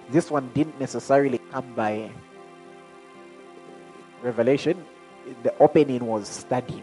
[0.09, 2.09] This one didn't necessarily come by
[4.23, 4.83] revelation.
[5.43, 6.81] The opening was studying.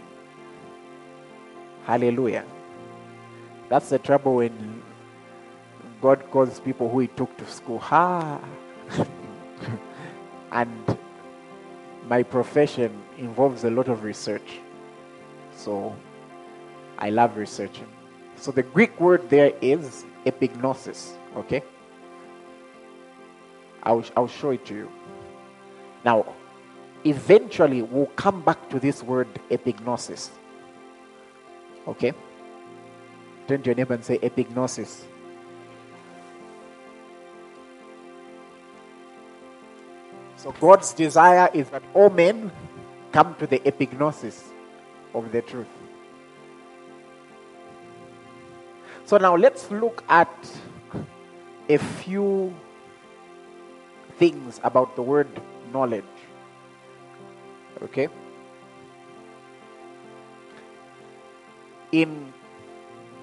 [1.87, 2.45] Hallelujah.
[3.69, 4.83] That's the trouble when
[6.01, 7.79] God calls people who he took to school.
[7.81, 8.41] Ha!
[10.53, 10.99] and
[12.07, 14.61] my profession involves a lot of research.
[15.53, 15.97] So
[16.99, 17.89] I love researching.
[18.37, 21.13] So the Greek word there is epignosis.
[21.37, 21.63] Okay?
[23.83, 24.93] I'll, I'll show it to you.
[26.05, 26.35] Now,
[27.05, 30.31] eventually we'll come back to this word epignosis.
[31.89, 32.13] Okay?
[33.47, 35.05] Turn to your neighbor and say epignosis.
[40.37, 42.51] So God's desire is that all men
[43.13, 44.43] come to the epignosis
[45.15, 45.67] of the truth.
[49.05, 50.29] So now let's look at
[51.69, 52.55] a few
[54.19, 55.29] things about the word
[55.73, 56.05] knowledge.
[57.83, 58.09] Okay?
[61.93, 62.33] In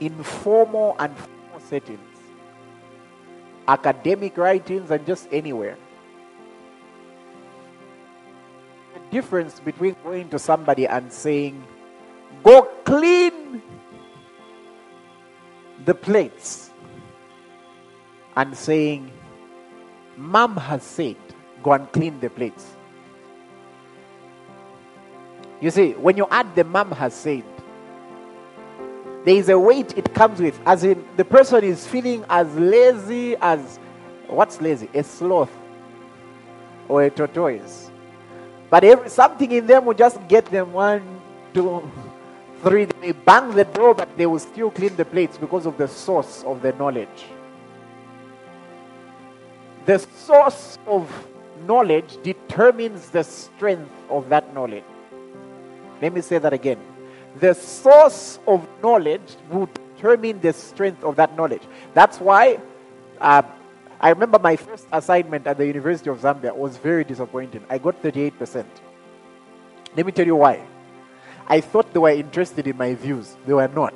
[0.06, 2.18] informal and formal settings,
[3.68, 5.78] academic writings, and just anywhere.
[8.94, 11.64] The difference between going to somebody and saying,
[12.44, 13.62] Go clean
[15.86, 16.72] the plates,
[18.36, 19.12] and saying,
[20.18, 21.18] Mom has said,
[21.62, 22.76] Go and clean the plates.
[25.64, 27.46] You see, when you add the mom has said,
[29.26, 33.36] there is a weight it comes with, as in the person is feeling as lazy
[33.38, 33.80] as
[34.28, 34.90] what's lazy?
[34.94, 35.52] A sloth
[36.90, 37.90] or a tortoise.
[38.70, 41.22] But every, something in them will just get them one,
[41.54, 41.90] two,
[42.64, 42.86] three.
[42.86, 46.44] They bang the door, but they will still clean the plates because of the source
[46.44, 47.26] of the knowledge.
[49.86, 51.10] The source of
[51.66, 54.84] knowledge determines the strength of that knowledge.
[56.02, 56.80] Let me say that again.
[57.40, 61.64] The source of knowledge will determine the strength of that knowledge.
[61.94, 62.60] That's why
[63.20, 63.42] uh,
[64.00, 67.64] I remember my first assignment at the University of Zambia was very disappointing.
[67.70, 68.66] I got 38%.
[69.96, 70.62] Let me tell you why.
[71.48, 73.36] I thought they were interested in my views.
[73.46, 73.94] They were not.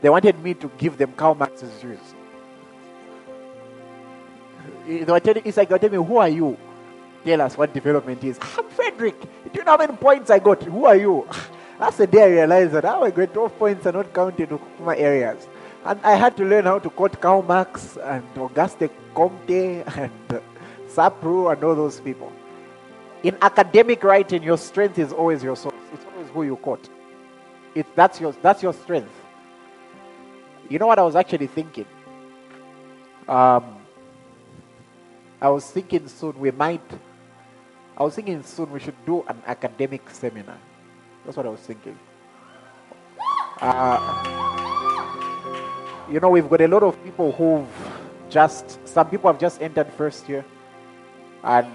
[0.00, 1.98] They wanted me to give them Karl Marx's views.
[4.86, 6.58] They were telling, it's like they were telling me, who are you?
[7.24, 8.38] Tell us what development is.
[8.58, 9.20] I'm Frederick.
[9.20, 10.62] Do you know how many points I got?
[10.62, 11.26] Who are you?
[11.78, 14.96] That's the day I realized that I got 12 points are not counted to my
[14.96, 15.48] areas.
[15.84, 20.12] And I had to learn how to quote Karl Marx and Auguste Comte and
[20.88, 22.32] Sapru and all those people.
[23.22, 25.74] In academic writing, your strength is always your source.
[25.92, 26.88] It's always who you quote.
[27.74, 29.10] It, that's, your, that's your strength.
[30.68, 31.86] You know what I was actually thinking?
[33.28, 33.78] Um,
[35.40, 36.82] I was thinking soon we might.
[37.96, 40.58] I was thinking soon we should do an academic seminar.
[41.24, 41.98] That's what I was thinking.
[43.60, 43.98] Uh,
[46.10, 47.66] you know, we've got a lot of people who've
[48.28, 50.44] just, some people have just entered first year,
[51.42, 51.68] and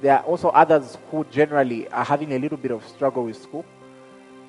[0.00, 3.64] there are also others who generally are having a little bit of struggle with school.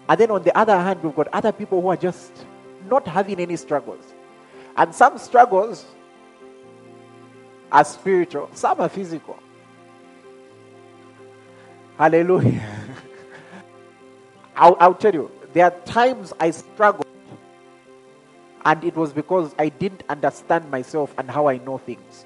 [0.07, 2.31] And then on the other hand, we've got other people who are just
[2.89, 4.13] not having any struggles.
[4.75, 5.85] And some struggles
[7.71, 9.39] are spiritual, some are physical.
[11.97, 12.80] Hallelujah.
[14.55, 17.05] I'll, I'll tell you, there are times I struggled,
[18.65, 22.25] and it was because I didn't understand myself and how I know things.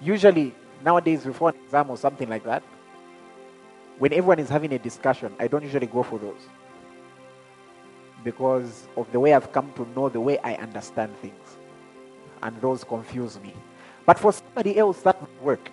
[0.00, 0.54] Usually,
[0.84, 2.62] nowadays, before an exam or something like that,
[3.98, 6.48] when everyone is having a discussion, I don't usually go for those
[8.24, 11.56] because of the way I've come to know the way I understand things.
[12.42, 13.54] And those confuse me.
[14.04, 15.70] But for somebody else, that would work.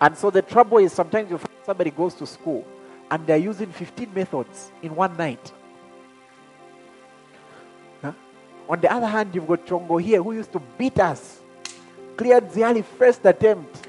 [0.00, 2.66] And so the trouble is sometimes you find somebody goes to school
[3.10, 5.52] and they're using 15 methods in one night.
[8.02, 8.12] Huh?
[8.68, 11.40] On the other hand, you've got Chongo here who used to beat us,
[12.16, 13.86] cleared the early first attempt.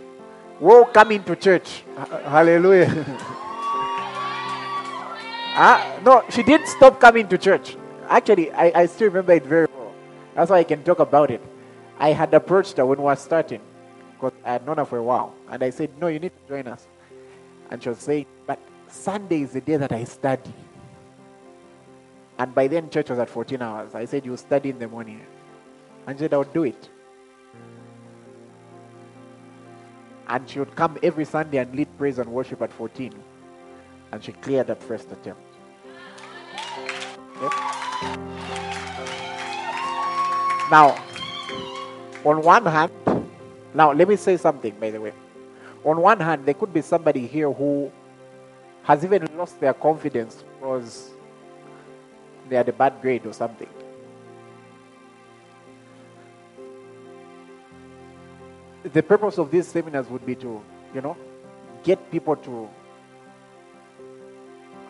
[0.60, 1.84] Whoa, coming to church.
[2.26, 3.06] Hallelujah.
[5.60, 7.76] Ah, no, she didn't stop coming to church.
[8.08, 9.92] Actually, I, I still remember it very well.
[10.36, 11.42] That's why I can talk about it.
[11.98, 13.60] I had approached her when we were starting
[14.20, 15.36] because I had known her for a while.
[15.50, 16.88] And I said, No, you need to join us.
[17.70, 20.54] And she was saying, But Sunday is the day that I study.
[22.40, 23.96] And by then, church was at 14 hours.
[23.96, 25.22] I said, You study in the morning.
[26.06, 26.90] And she said, I'll do it.
[30.28, 33.14] And she would come every Sunday and lead praise and worship at 14.
[34.12, 35.42] And she cleared that first attempt.
[37.42, 37.52] Yep.
[40.70, 41.02] Now,
[42.26, 42.92] on one hand,
[43.78, 45.14] now let me say something by the way.
[45.86, 47.92] On one hand, there could be somebody here who
[48.84, 51.12] has even lost their confidence because
[52.50, 53.70] they had a bad grade or something.
[58.84, 60.62] The purpose of these seminars would be to,
[60.96, 61.16] you know,
[61.84, 62.70] get people to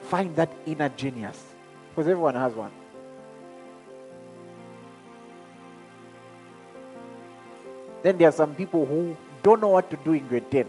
[0.03, 1.43] find that inner genius
[1.89, 2.71] because everyone has one.
[8.03, 10.65] Then there are some people who don't know what to do in grade 10.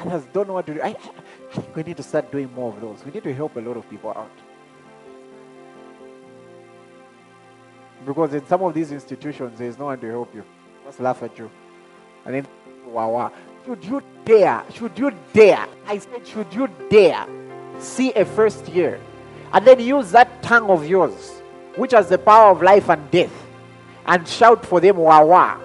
[0.00, 0.82] Others don't know what to do.
[0.82, 0.94] I, I
[1.52, 3.04] think we need to start doing more of those.
[3.04, 4.30] We need to help a lot of people out.
[8.06, 10.44] Because in some of these institutions, there's no one to help you.
[10.84, 11.50] Just laugh at you.
[12.24, 12.46] And then,
[12.86, 13.32] wow, wow.
[13.66, 17.26] Should you dare, should you dare, I said, should you dare
[17.78, 19.00] see a first year
[19.52, 21.42] and then use that tongue of yours,
[21.76, 23.32] which has the power of life and death,
[24.06, 25.58] and shout for them, wah.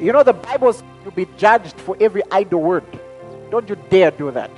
[0.00, 2.84] You know, the Bible says you'll be judged for every idle word.
[3.50, 4.50] Don't you dare do that.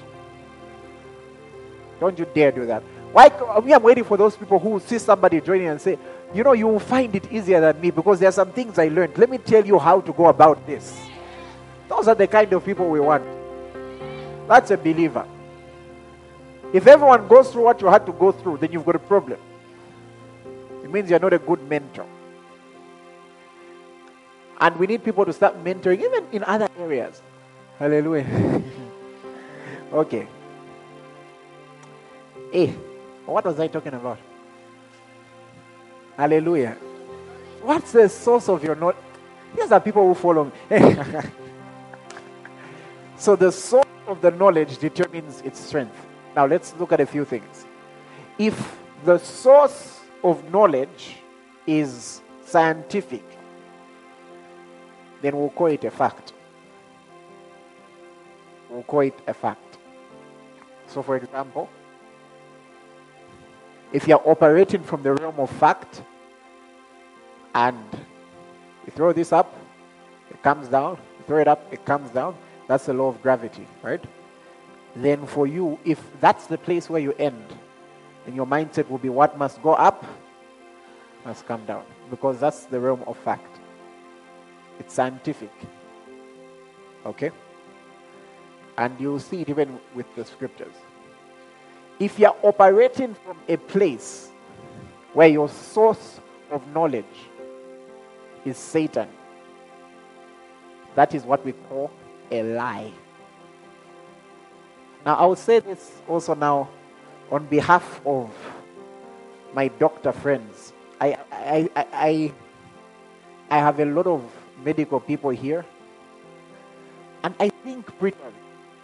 [2.00, 2.82] Don't you dare do that.
[3.12, 3.28] Why?
[3.64, 5.98] Me, I'm waiting for those people who see somebody joining and say,
[6.34, 8.88] you know, you will find it easier than me because there are some things I
[8.88, 9.16] learned.
[9.16, 10.94] Let me tell you how to go about this.
[11.88, 13.24] Those are the kind of people we want.
[14.48, 15.26] That's a believer.
[16.76, 19.38] If everyone goes through what you had to go through, then you've got a problem.
[20.84, 22.04] It means you're not a good mentor.
[24.60, 27.22] And we need people to start mentoring, even in other areas.
[27.78, 28.62] Hallelujah.
[29.92, 30.28] okay.
[32.52, 32.74] Hey,
[33.24, 34.18] what was I talking about?
[36.18, 36.76] Hallelujah.
[37.62, 38.96] What's the source of your knowledge?
[39.56, 40.52] These are people who follow me.
[43.16, 46.05] so the source of the knowledge determines its strength.
[46.36, 47.64] Now let's look at a few things.
[48.38, 51.16] If the source of knowledge
[51.66, 53.24] is scientific,
[55.22, 56.34] then we'll call it a fact.
[58.68, 59.78] We'll call it a fact.
[60.88, 61.70] So, for example,
[63.92, 66.02] if you're operating from the realm of fact
[67.54, 67.82] and
[68.84, 69.56] you throw this up,
[70.30, 72.36] it comes down, you throw it up, it comes down,
[72.68, 74.04] that's the law of gravity, right?
[74.96, 77.44] Then, for you, if that's the place where you end,
[78.24, 80.04] then your mindset will be what must go up
[81.24, 83.60] must come down because that's the realm of fact.
[84.78, 85.52] It's scientific.
[87.04, 87.30] Okay?
[88.78, 90.74] And you'll see it even with the scriptures.
[91.98, 94.30] If you're operating from a place
[95.14, 96.20] where your source
[96.50, 97.04] of knowledge
[98.44, 99.08] is Satan,
[100.94, 101.90] that is what we call
[102.30, 102.92] a lie.
[105.06, 106.68] Now, I will say this also now
[107.30, 108.28] on behalf of
[109.54, 110.72] my doctor friends.
[111.00, 112.32] I, I, I, I,
[113.48, 114.24] I have a lot of
[114.64, 115.64] medical people here,
[117.22, 118.32] and I think brethren,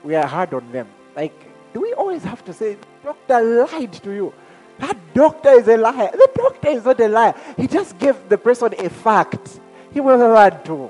[0.04, 0.86] we are hard on them.
[1.16, 1.34] Like,
[1.74, 4.32] do we always have to say, doctor lied to you?
[4.78, 6.10] That doctor is a liar.
[6.12, 7.34] The doctor is not a liar.
[7.56, 9.58] He just gave the person a fact.
[9.92, 10.88] He was lied to.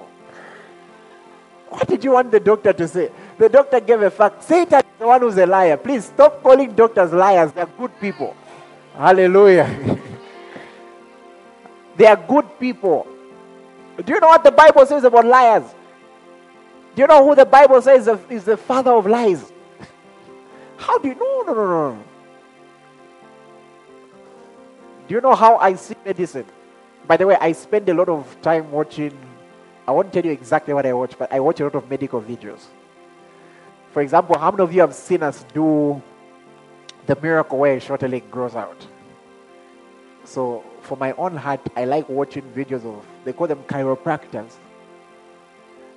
[1.70, 3.10] What did you want the doctor to say?
[3.38, 4.42] The doctor gave a fact.
[4.44, 5.76] Satan is the one who's a liar.
[5.76, 7.52] Please stop calling doctors liars.
[7.52, 8.36] They're good people.
[8.96, 9.98] Hallelujah.
[11.96, 13.06] they are good people.
[14.04, 15.64] Do you know what the Bible says about liars?
[16.94, 19.50] Do you know who the Bible says is the father of lies?
[20.76, 21.42] How do you know?
[21.46, 22.04] No, no, no, no.
[25.08, 26.46] Do you know how I see medicine?
[27.06, 29.12] By the way, I spend a lot of time watching.
[29.86, 32.22] I won't tell you exactly what I watch, but I watch a lot of medical
[32.22, 32.60] videos.
[33.92, 36.00] For example, how many of you have seen us do
[37.06, 38.86] the miracle where a short leg grows out?
[40.24, 44.52] So, for my own heart, I like watching videos of, they call them chiropractors.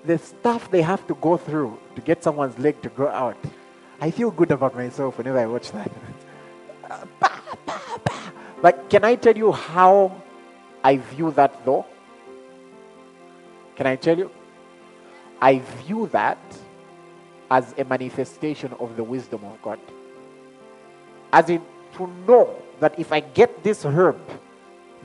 [0.03, 3.37] The stuff they have to go through to get someone's leg to grow out.
[4.01, 5.91] I feel good about myself whenever I watch that.
[8.61, 10.21] but can I tell you how
[10.83, 11.85] I view that though?
[13.77, 14.31] Can I tell you?
[15.41, 16.37] I view that
[17.49, 19.79] as a manifestation of the wisdom of God.
[21.31, 21.61] As in,
[21.97, 24.19] to know that if I get this herb,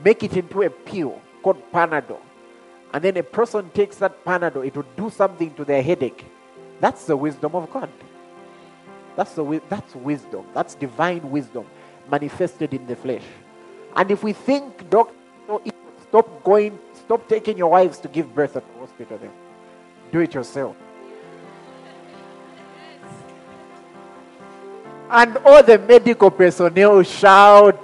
[0.03, 2.19] make it into a pill called Panadol,
[2.93, 6.25] and then a person takes that Panadol, it will do something to their headache.
[6.79, 7.89] That's the wisdom of God.
[9.15, 10.45] That's, the, that's wisdom.
[10.53, 11.65] That's divine wisdom
[12.09, 13.23] manifested in the flesh.
[13.95, 15.13] And if we think, doctor,
[16.01, 19.31] stop going, stop taking your wives to give birth at the hospital then.
[20.11, 20.75] Do it yourself.
[25.13, 27.83] And all the medical personnel shout.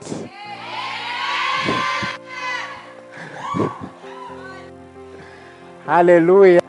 [5.85, 6.61] Hallelujah.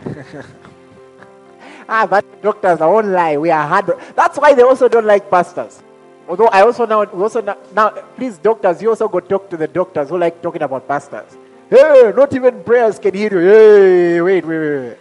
[1.88, 3.36] ah, but doctors, I won't lie.
[3.36, 3.92] We are hard.
[4.16, 5.80] That's why they also don't like pastors.
[6.28, 9.68] Although I also now, also now, now, please, doctors, you also go talk to the
[9.68, 11.38] doctors who like talking about pastors.
[11.70, 13.38] Hey, not even prayers can heal you.
[13.38, 14.96] Hey, wait, wait, wait.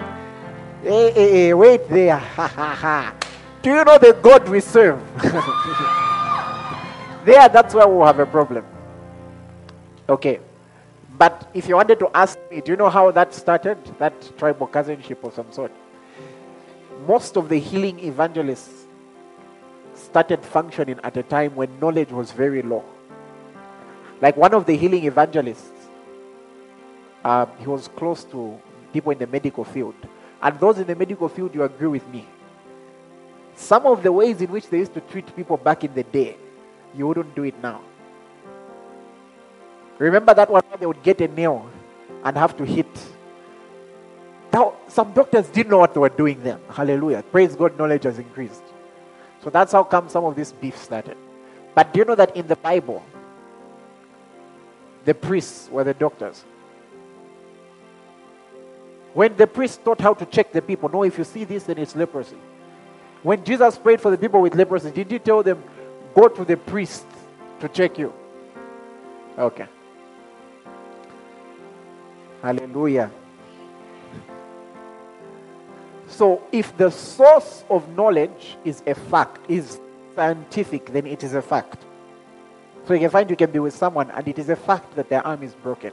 [0.84, 2.18] Hey, hey, hey, wait there.
[2.18, 3.27] Ha, ha, ha.
[3.62, 5.02] Do you know the God we serve?
[7.26, 8.66] there, that's where we'll have a problem.
[10.08, 10.40] Okay.
[11.18, 13.78] But if you wanted to ask me, do you know how that started?
[13.98, 15.72] That tribal cousinship of some sort.
[17.08, 18.86] Most of the healing evangelists
[19.96, 22.84] started functioning at a time when knowledge was very low.
[24.22, 25.72] Like one of the healing evangelists,
[27.26, 28.60] um, he was close to
[28.94, 29.96] people in the medical field.
[30.42, 32.28] And those in the medical field, you agree with me.
[33.58, 36.38] Some of the ways in which they used to treat people back in the day,
[36.96, 37.82] you wouldn't do it now.
[39.98, 41.68] Remember that one they would get a nail
[42.24, 42.88] and have to hit.
[44.54, 46.60] Now, some doctors didn't know what they were doing then.
[46.70, 47.24] Hallelujah.
[47.24, 48.62] Praise God, knowledge has increased.
[49.44, 51.18] So that's how come some of this beef started.
[51.74, 53.04] But do you know that in the Bible,
[55.04, 56.46] the priests were the doctors?
[59.16, 61.80] When the priest taught how to check the people, no, if you see this, then
[61.80, 62.38] it's leprosy.
[63.28, 65.62] When Jesus prayed for the people with leprosy, did he tell them,
[66.16, 67.06] go to the priest
[67.60, 68.14] to check you?
[69.38, 69.68] Okay.
[72.42, 73.12] Hallelujah.
[76.08, 79.78] So, if the source of knowledge is a fact, is
[80.16, 81.82] scientific, then it is a fact.
[82.86, 85.10] So, you can find you can be with someone and it is a fact that
[85.10, 85.92] their arm is broken.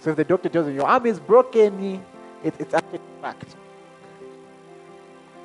[0.00, 2.02] So if the doctor tells you your arm is broken,
[2.42, 3.54] it, it's actually a fact.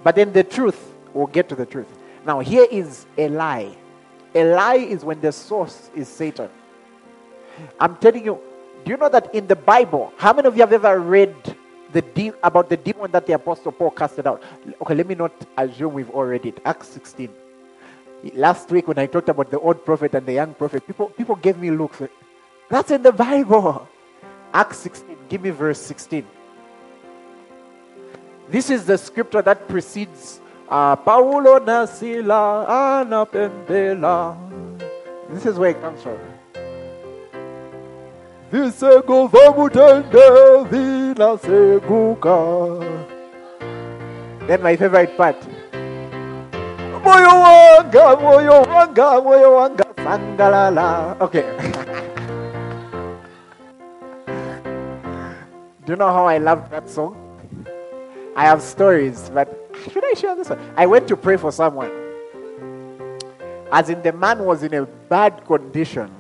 [0.03, 1.87] But then the truth, we'll get to the truth.
[2.25, 3.75] Now, here is a lie.
[4.33, 6.49] A lie is when the source is Satan.
[7.79, 8.39] I'm telling you,
[8.83, 11.35] do you know that in the Bible, how many of you have ever read
[11.91, 14.41] the de- about the demon that the Apostle Paul casted out?
[14.81, 16.59] Okay, let me not assume we've all read it.
[16.65, 17.29] Acts 16.
[18.33, 21.35] Last week when I talked about the old prophet and the young prophet, people, people
[21.35, 22.01] gave me looks.
[22.69, 23.87] That's in the Bible.
[24.53, 25.17] Acts 16.
[25.29, 26.25] Give me verse 16.
[28.51, 34.35] This is the scripture that precedes uh, Paulo Nasila anapendela.
[35.29, 36.19] This is where it comes from.
[38.51, 42.83] Visego vamutende vina seguka.
[44.47, 45.39] Then my favorite part.
[47.07, 48.67] Moyo wanga, moyo
[49.95, 51.15] sangalala.
[51.21, 51.45] Okay.
[55.85, 57.20] Do you know how I love that song?
[58.35, 59.49] I have stories, but
[59.91, 60.59] should I share this one?
[60.77, 61.91] I went to pray for someone.
[63.71, 66.11] As in, the man was in a bad condition.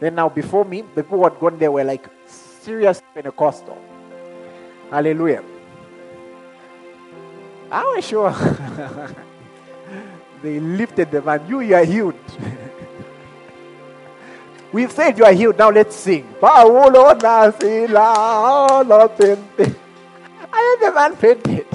[0.00, 3.78] Then, now before me, the people who had gone there were like serious Pentecostal.
[4.90, 5.42] Hallelujah.
[7.70, 8.30] I was sure.
[10.42, 11.46] they lifted the man.
[11.48, 12.14] You, you are healed.
[14.72, 15.58] We've said you are healed.
[15.58, 16.34] Now let's sing.
[20.54, 21.66] And then the man fainted.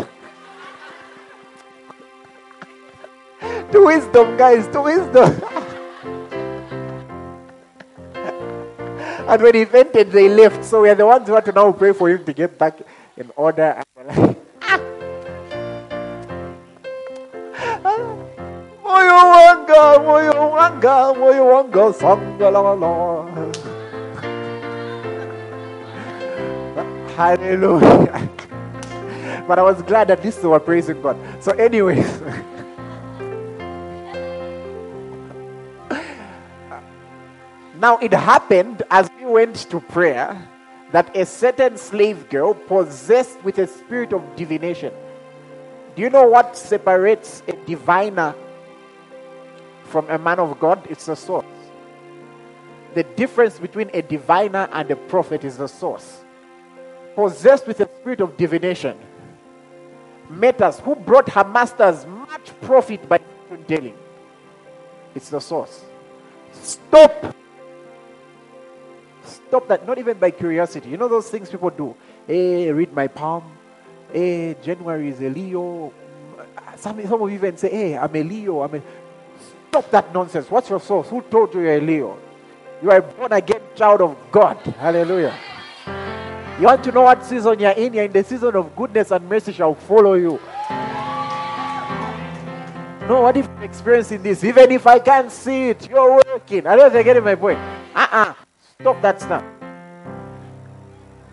[3.71, 5.35] to wisdom, guys, to wisdom.
[9.27, 10.63] and when he fainted, they left.
[10.63, 12.79] So we are the ones who had to now pray for him to get back
[13.17, 13.83] in order.
[18.89, 22.89] Moyo wanga, moyo wanga, moyo wanga, sangalala.
[27.15, 28.29] Hallelujah.
[29.49, 31.17] But I was glad that this were praising God.
[31.41, 32.05] So, anyways.
[37.79, 40.39] now it happened as we went to prayer
[40.91, 44.93] that a certain slave girl possessed with a spirit of divination.
[45.95, 48.35] Do you know what separates a diviner
[49.85, 50.85] from a man of God?
[50.91, 51.47] It's the source.
[52.93, 56.23] The difference between a diviner and a prophet is the source.
[57.15, 58.95] Possessed with a spirit of divination
[60.61, 63.19] us, who brought her masters much profit by
[63.67, 63.97] telling.
[65.15, 65.83] It's the source.
[66.51, 67.35] Stop.
[69.23, 69.87] Stop that.
[69.87, 70.89] Not even by curiosity.
[70.89, 71.95] You know those things people do.
[72.27, 73.43] Hey, read my palm.
[74.11, 75.91] Hey, January is a Leo.
[76.77, 78.61] Some, some of you even say, hey, I'm a Leo.
[78.61, 78.81] I'm a...
[79.69, 80.49] Stop that nonsense.
[80.49, 81.09] What's your source?
[81.09, 82.17] Who told you you're a Leo?
[82.81, 84.57] You are a born again child of God.
[84.57, 85.35] Hallelujah.
[86.59, 87.93] You want to know what season you're in?
[87.93, 90.41] You're in the season of goodness and mercy shall follow you.
[93.07, 94.43] No, what if you're experiencing this?
[94.43, 96.67] Even if I can't see it, you're working.
[96.67, 97.57] I don't know if you're getting my point.
[97.95, 98.33] Uh-uh.
[98.81, 99.43] Stop that stuff.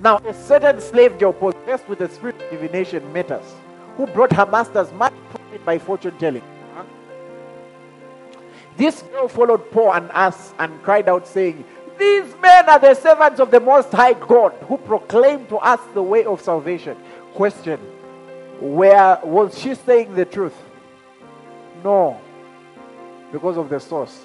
[0.01, 3.53] Now, a certain slave girl possessed with the spirit of divination met us,
[3.97, 6.43] who brought her masters much profit by fortune telling.
[8.77, 11.65] This girl followed Paul and us and cried out, saying,
[11.99, 16.03] These men are the servants of the Most High God who proclaim to us the
[16.03, 16.97] way of salvation.
[17.35, 17.81] Question
[18.61, 20.55] Where was she saying the truth?
[21.83, 22.21] No,
[23.33, 24.25] because of the source.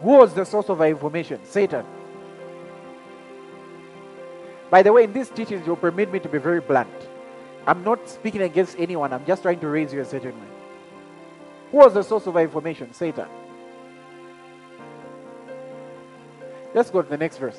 [0.00, 1.40] Who was the source of our information?
[1.44, 1.86] Satan.
[4.68, 6.90] By the way, in these teachings, you'll permit me to be very blunt.
[7.66, 10.51] I'm not speaking against anyone, I'm just trying to raise you a certain way.
[11.72, 12.92] Who was the source of our information?
[12.92, 13.26] Satan.
[16.74, 17.58] Let's go to the next verse.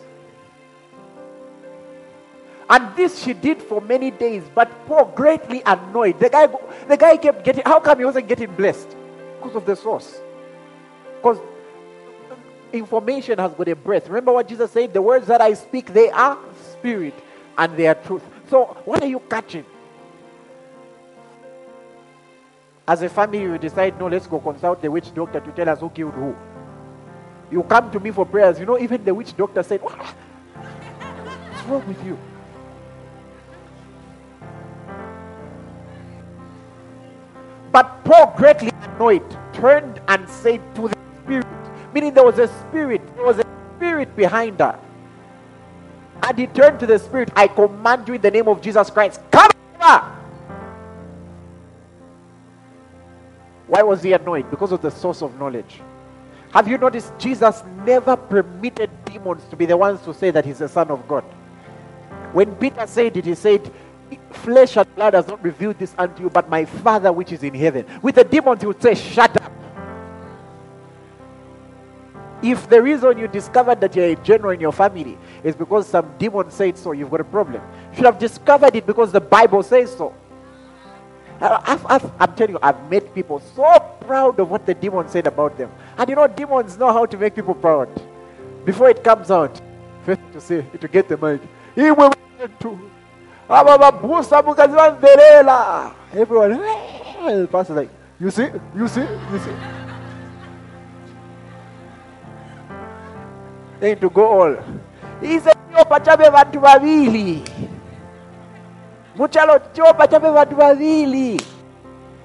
[2.70, 6.20] And this she did for many days, but Paul greatly annoyed.
[6.20, 6.48] The guy,
[6.88, 7.64] the guy kept getting.
[7.66, 8.96] How come he wasn't getting blessed?
[9.38, 10.22] Because of the source.
[11.18, 11.40] Because
[12.72, 14.08] information has got a breath.
[14.08, 14.94] Remember what Jesus said?
[14.94, 16.38] The words that I speak, they are
[16.72, 17.16] spirit
[17.58, 18.24] and they are truth.
[18.50, 19.66] So, what are you catching?
[22.86, 25.80] As a family, you decide, no, let's go consult the witch doctor to tell us
[25.80, 26.36] who killed who.
[27.50, 28.60] You come to me for prayers.
[28.60, 29.98] You know, even the witch doctor said, what?
[29.98, 32.18] What's wrong with you?
[37.72, 39.24] But Paul, greatly annoyed,
[39.54, 41.48] turned and said to the spirit,
[41.94, 43.46] meaning there was a spirit, there was a
[43.78, 44.78] spirit behind her.
[46.22, 49.22] And he turned to the spirit, I command you in the name of Jesus Christ,
[49.32, 49.50] come
[49.82, 50.23] over.
[53.68, 54.50] Why was he annoyed?
[54.50, 55.80] Because of the source of knowledge.
[56.54, 60.60] Have you noticed Jesus never permitted demons to be the ones to say that he's
[60.60, 61.24] the Son of God?
[62.34, 63.72] When Peter said it, he said,
[64.32, 67.54] Flesh and blood has not revealed this unto you, but my Father which is in
[67.54, 67.86] heaven.
[68.02, 69.52] With the demons, he would say, Shut up.
[72.44, 76.14] If the reason you discovered that you're a general in your family is because some
[76.18, 77.64] demon said so, you've got a problem.
[77.92, 80.14] You should have discovered it because the Bible says so.
[81.44, 85.58] I've, I'm telling you, I've met people so proud of what the demon said about
[85.58, 85.70] them.
[85.98, 87.90] And you know, demons know how to make people proud.
[88.64, 89.60] Before it comes out,
[90.06, 91.42] first to say, to get the mic.
[91.76, 91.90] he.
[93.50, 94.42] Aba babusa.
[96.14, 96.52] Everyone,
[97.42, 97.90] the pastor like,
[98.20, 99.56] you see, you see, you see.
[103.82, 104.56] Then to go all.
[106.04, 106.60] Chabe bantu
[109.16, 111.44] Muchalo chopa chabe bantu babili.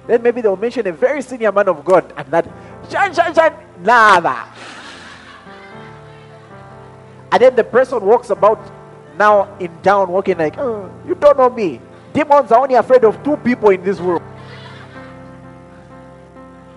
[0.07, 2.49] Then maybe they'll mention a very senior man of God and that
[2.89, 4.47] shan shan shan nada.
[7.31, 8.59] And then the person walks about
[9.17, 11.79] now in town walking like, oh, you don't know me.
[12.11, 14.23] Demons are only afraid of two people in this world.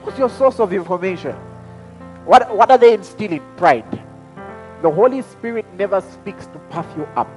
[0.02, 1.32] What's your source of information?
[2.26, 3.42] What, what are they instilling?
[3.56, 4.02] Pride.
[4.82, 7.28] The Holy Spirit never speaks to puff you up.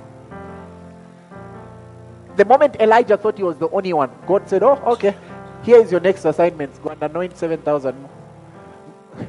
[2.35, 5.15] The moment Elijah thought he was the only one, God said, Oh, okay,
[5.63, 6.81] here is your next assignment.
[6.83, 8.09] Go and anoint 7,000.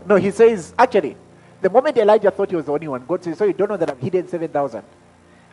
[0.06, 1.16] No, he says, actually,
[1.60, 3.76] the moment Elijah thought he was the only one, God says, So you don't know
[3.76, 4.82] that I've hidden 7,000.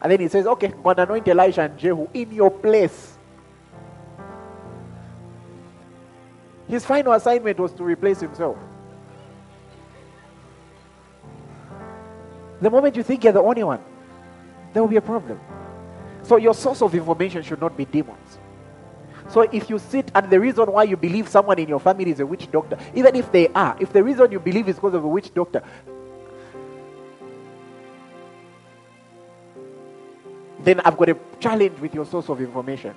[0.01, 3.17] And then he says, Okay, go and anoint Elijah and Jehu in your place.
[6.67, 8.57] His final assignment was to replace himself.
[12.61, 13.81] The moment you think you're the only one,
[14.73, 15.39] there will be a problem.
[16.23, 18.39] So your source of information should not be demons.
[19.29, 22.19] So if you sit and the reason why you believe someone in your family is
[22.19, 25.03] a witch doctor, even if they are, if the reason you believe is because of
[25.03, 25.63] a witch doctor,
[30.59, 32.95] then I've got a challenge with your source of information.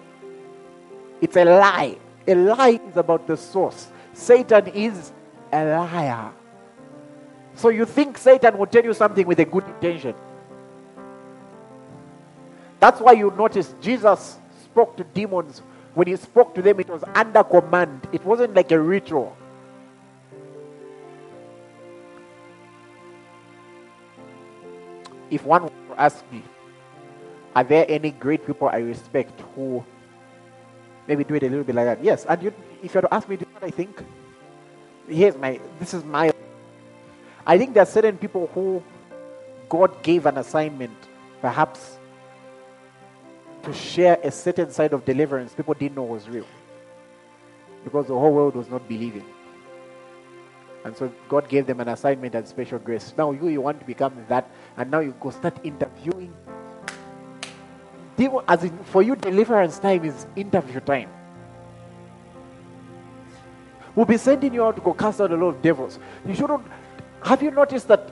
[1.20, 1.96] It's a lie.
[2.26, 3.88] A lie is about the source.
[4.12, 5.12] Satan is
[5.52, 6.32] a liar.
[7.54, 10.14] So you think Satan will tell you something with a good intention.
[12.80, 15.62] That's why you notice Jesus spoke to demons.
[15.94, 19.36] When he spoke to them, it was under command, it wasn't like a ritual.
[25.30, 26.42] If one were to ask me,
[27.54, 29.82] are there any great people I respect who
[31.08, 32.04] maybe do it a little bit like that?
[32.04, 32.26] Yes.
[32.26, 32.52] And you,
[32.82, 34.04] if you were to ask me, do you know what I think?
[35.08, 36.32] Here's my, this is my,
[37.46, 38.82] I think there are certain people who
[39.70, 40.96] God gave an assignment,
[41.40, 41.95] perhaps
[43.66, 46.46] to share a certain side of deliverance people didn't know was real.
[47.84, 49.24] Because the whole world was not believing.
[50.84, 53.12] And so God gave them an assignment and special grace.
[53.18, 56.32] Now you, you want to become that, and now you go start interviewing.
[58.48, 61.10] As in, for you, deliverance time is interview time.
[63.94, 65.98] We'll be sending you out to go cast out a lot of devils.
[66.26, 66.62] You shouldn't.
[67.22, 68.10] Have you noticed that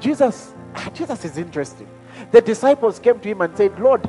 [0.00, 0.52] Jesus,
[0.94, 1.88] Jesus is interesting.
[2.32, 4.08] The disciples came to him and said, Lord,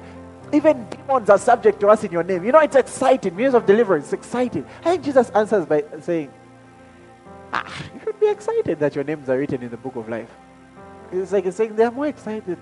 [0.53, 2.43] even demons are subject to us in your name.
[2.43, 3.35] You know, it's exciting.
[3.35, 4.65] Means of deliverance, it's exciting.
[4.83, 6.31] Think Jesus answers by saying,
[7.53, 10.31] ah, You should be excited that your names are written in the book of life.
[11.11, 12.57] It's like he's saying they're more excited.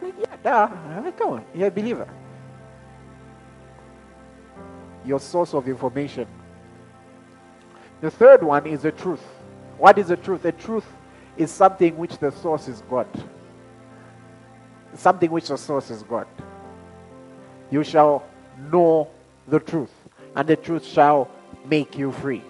[0.00, 1.02] Like, yeah, duh.
[1.02, 2.08] Like, come on, you're a believer.
[5.04, 6.26] Your source of information.
[8.00, 9.22] The third one is the truth.
[9.78, 10.42] What is the truth?
[10.42, 10.86] The truth
[11.36, 13.06] is something which the source is God.
[14.94, 16.26] Something which the source is God.
[17.70, 18.24] You shall
[18.70, 19.08] know
[19.48, 19.92] the truth,
[20.34, 21.28] and the truth shall
[21.68, 22.42] make you free.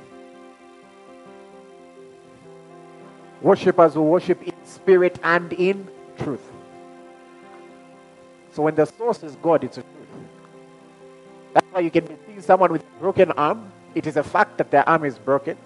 [3.43, 6.43] Worshippers will worship in spirit and in truth.
[8.53, 9.93] So when the source is God, it's a truth.
[11.53, 13.71] That's why you can be seeing someone with a broken arm.
[13.95, 15.57] It is a fact that their arm is broken.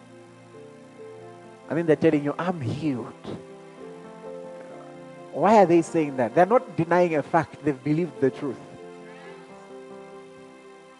[1.68, 3.14] And then they're telling you, I'm healed.
[5.32, 6.34] Why are they saying that?
[6.34, 8.58] They're not denying a fact, they've believed the truth.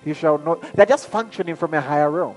[0.05, 0.63] You shall not.
[0.75, 2.37] They're just functioning from a higher realm.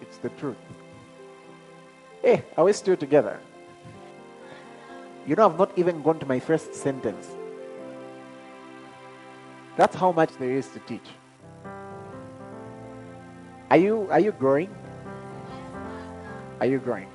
[0.00, 0.56] It's the truth.
[2.22, 3.38] Hey, are we still together?
[5.26, 7.28] You know, I've not even gone to my first sentence.
[9.76, 11.08] That's how much there is to teach.
[13.70, 14.74] Are you are you growing?
[16.60, 17.11] Are you growing?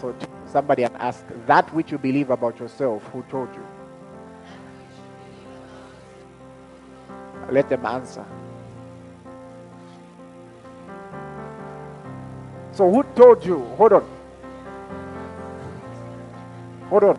[0.00, 0.14] To
[0.46, 3.66] somebody and ask that which you believe about yourself, who told you?
[7.50, 8.24] Let them answer.
[12.72, 13.58] So who told you?
[13.76, 14.10] Hold on.
[16.88, 17.18] Hold on.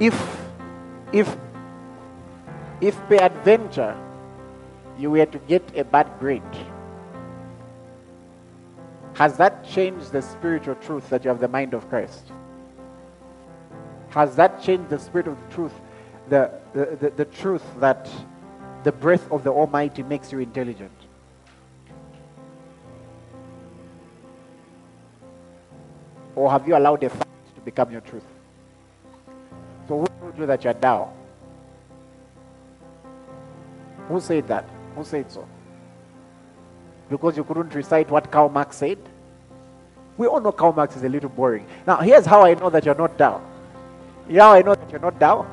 [0.00, 0.16] If
[1.12, 1.36] if
[2.80, 3.94] if peradventure
[4.98, 6.42] you were to get a bad grade,
[9.14, 12.32] has that changed the spiritual truth that you have the mind of Christ?
[14.10, 15.72] Has that changed the spirit of the truth,
[16.28, 18.10] the, the, the, the truth that
[18.82, 20.90] the breath of the Almighty makes you intelligent?
[26.34, 28.24] Or have you allowed a fact to become your truth?
[29.86, 31.12] So who told you that you're Tao?
[34.08, 34.68] Who said that?
[34.96, 35.46] Who said so?
[37.10, 38.98] Because you couldn't recite what Karl Marx said?
[40.16, 41.66] We all know Karl Marx is a little boring.
[41.86, 43.44] Now, here's how I know that you're not down.
[44.32, 45.46] How I know that you're not down.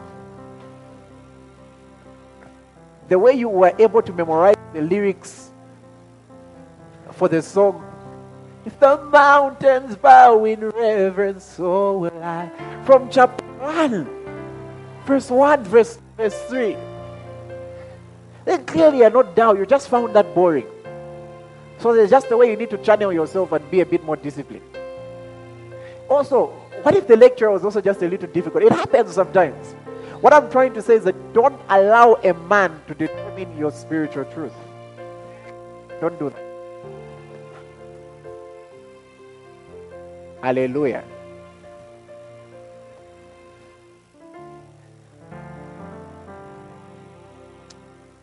[3.09, 5.51] The way you were able to memorize the lyrics
[7.11, 7.83] for the song,
[8.63, 12.49] If the mountains bow in reverence, so will I.
[12.85, 14.07] From chapter 1,
[15.05, 16.77] verse 1, verse, verse 3.
[18.45, 19.53] Then clearly you're not Tao.
[19.53, 20.67] You just found that boring.
[21.79, 24.15] So there's just a way you need to channel yourself and be a bit more
[24.15, 24.65] disciplined.
[26.09, 26.47] Also,
[26.83, 28.63] what if the lecture was also just a little difficult?
[28.63, 29.73] It happens sometimes.
[30.21, 34.25] What I'm trying to say is that don't allow a man to determine your spiritual
[34.25, 34.53] truth.
[35.99, 36.51] Don't do that.
[40.43, 41.03] Hallelujah.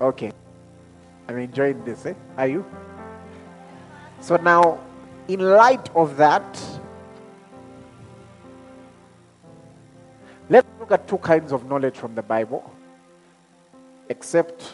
[0.00, 0.32] Okay.
[1.28, 2.14] I'm enjoying this, eh?
[2.36, 2.64] Are you?
[4.20, 4.80] So now,
[5.26, 6.60] in light of that,
[10.48, 12.72] let's look at two kinds of knowledge from the Bible.
[14.08, 14.72] Except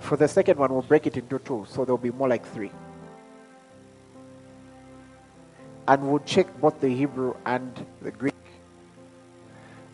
[0.00, 2.70] for the second one, we'll break it into two, so there'll be more like three.
[5.86, 8.34] And we'll check both the Hebrew and the Greek.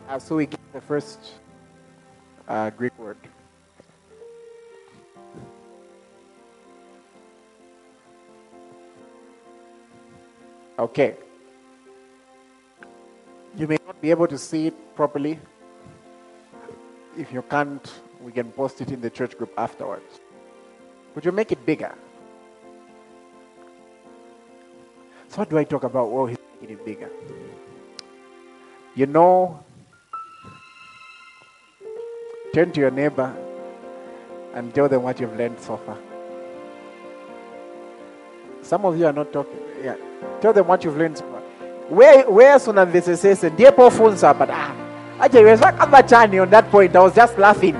[0.09, 1.19] Uh, so we get the first
[2.47, 3.17] uh, Greek word.
[10.77, 11.15] Okay.
[13.57, 15.39] You may not be able to see it properly.
[17.17, 20.19] If you can't, we can post it in the church group afterwards.
[21.15, 21.95] Would you make it bigger?
[25.29, 26.07] So, what do I talk about?
[26.11, 27.09] Oh, he's making it bigger.
[28.95, 29.63] You know,
[32.53, 33.33] turn to your neighbor
[34.53, 35.97] and tell them what you've learned so far.
[38.61, 39.64] Some of you are not talking.
[39.85, 39.97] Yeah.
[40.41, 41.95] Tell them what you've learned Where where so far.
[41.97, 44.71] Where where sona mvesesese ndiye pofunza but ah
[45.19, 47.75] aje weza kama chani on that point I was just laughing.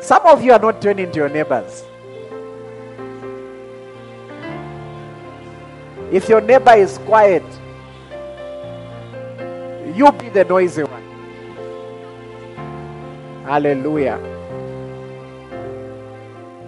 [0.00, 1.84] Some of you are not turning to your neighbors.
[6.14, 7.42] If your neighbor is quiet,
[9.96, 11.02] you be the noisy one.
[13.42, 14.20] Hallelujah.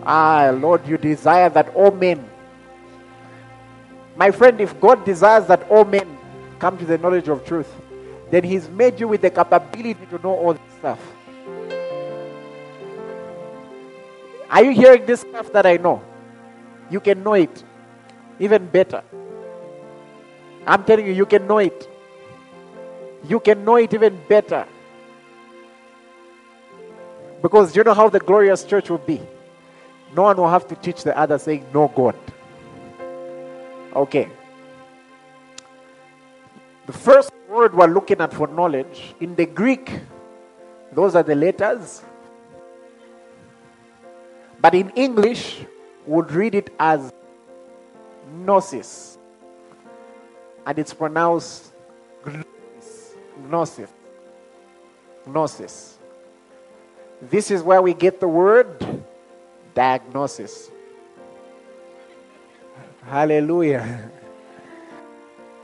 [0.04, 2.28] Ah, Lord, you desire that all men.
[4.16, 6.18] My friend, if God desires that all men
[6.58, 7.72] come to the knowledge of truth,
[8.32, 10.98] then He's made you with the capability to know all this stuff.
[14.50, 16.02] Are you hearing this stuff that I know?
[16.90, 17.62] You can know it
[18.40, 19.04] even better.
[20.66, 21.88] I'm telling you, you can know it.
[23.28, 24.66] You can know it even better.
[27.42, 29.20] Because you know how the glorious church will be.
[30.14, 32.16] Know one will have to teach the other saying, No God.
[33.94, 34.28] Okay.
[36.86, 39.90] The first word we're looking at for knowledge in the Greek,
[40.92, 42.02] those are the letters.
[44.60, 45.64] But in English,
[46.06, 47.12] would read it as
[48.32, 49.18] gnosis.
[50.66, 51.72] And it's pronounced
[53.48, 53.90] gnosis.
[55.26, 55.98] Gnosis.
[57.22, 59.04] This is where we get the word
[59.74, 60.70] diagnosis.
[63.04, 64.10] Hallelujah.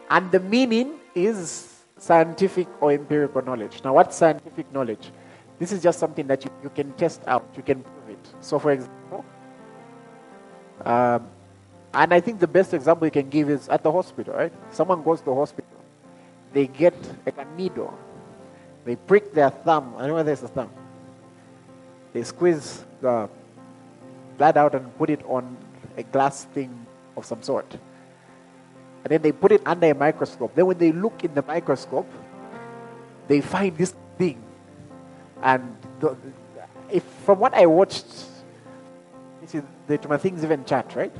[0.09, 3.83] And the meaning is scientific or empirical knowledge.
[3.85, 5.11] Now, what's scientific knowledge?
[5.59, 8.35] This is just something that you, you can test out, you can prove it.
[8.41, 9.25] So, for example,
[10.85, 11.29] um,
[11.95, 14.53] and I think the best example you can give is at the hospital, right?
[14.71, 15.71] Someone goes to the hospital,
[16.53, 16.95] they get
[17.27, 17.97] like a needle,
[18.85, 19.95] they prick their thumb.
[19.99, 20.71] I know where there's a thumb.
[22.13, 23.29] They squeeze the
[24.37, 25.57] blood out and put it on
[25.97, 26.87] a glass thing
[27.17, 27.71] of some sort.
[29.05, 30.55] And then they put it under a microscope.
[30.55, 32.11] Then when they look in the microscope,
[33.29, 34.43] they find this thing.
[35.43, 36.17] And the,
[36.91, 38.07] if, from what I watched,
[39.41, 41.15] this is the things even chat, right?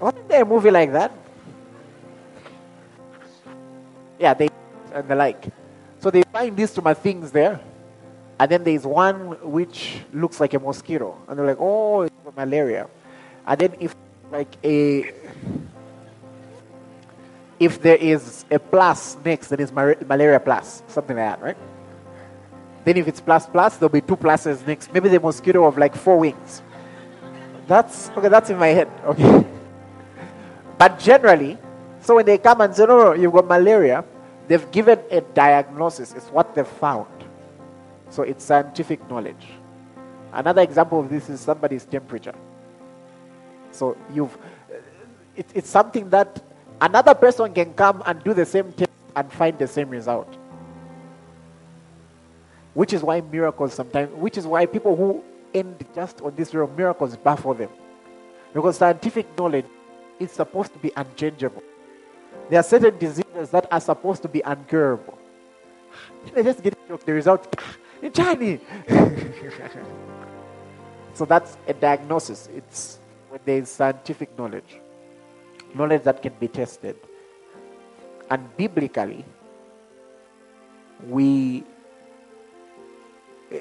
[0.00, 1.12] Wasn't there a movie like that?
[4.18, 4.48] Yeah, they
[4.94, 5.46] and the like.
[5.98, 7.60] So they find these my things there,
[8.38, 12.88] and then there's one which looks like a mosquito, and they're like, "Oh, it's malaria."
[13.46, 13.94] And then if
[14.32, 15.12] like a
[17.58, 21.56] if there is a plus next, then it's malaria plus, something like that, right?
[22.84, 24.92] Then if it's plus plus, there'll be two pluses next.
[24.94, 26.62] Maybe the mosquito of like four wings.
[27.66, 28.28] That's okay.
[28.28, 28.88] That's in my head.
[29.04, 29.44] Okay.
[30.80, 31.58] But generally,
[32.00, 34.02] so when they come and say, "No, no, you've got malaria,"
[34.48, 36.14] they've given a diagnosis.
[36.14, 37.12] It's what they've found.
[38.08, 39.46] So it's scientific knowledge.
[40.32, 42.32] Another example of this is somebody's temperature.
[43.72, 44.36] So you've,
[45.36, 46.42] it, it's something that
[46.80, 50.34] another person can come and do the same test and find the same result.
[52.72, 55.22] Which is why miracles sometimes, which is why people who
[55.52, 57.68] end just on this realm, miracles baffle them.
[58.54, 59.66] Because scientific knowledge
[60.20, 61.62] is supposed to be unchangeable.
[62.48, 65.16] There are certain diseases that are supposed to be uncurable.
[66.34, 67.56] They just get the result.
[68.12, 68.60] Johnny.
[71.14, 72.48] so that's a diagnosis.
[72.54, 72.98] It's
[73.28, 74.80] when there is scientific knowledge,
[75.74, 76.96] knowledge that can be tested.
[78.30, 79.24] And biblically,
[81.08, 81.64] we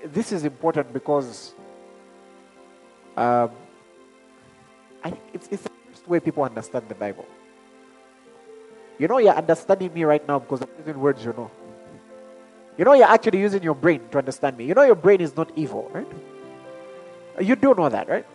[0.05, 1.53] this is important because
[3.17, 3.51] um,
[5.03, 5.67] I it's, it's
[6.09, 7.25] way people understand the Bible.
[8.97, 11.49] You know, you're understanding me right now because I'm using words you know.
[12.77, 14.65] You know, you're actually using your brain to understand me.
[14.65, 16.07] You know, your brain is not evil, right?
[17.39, 18.25] You do know that, right?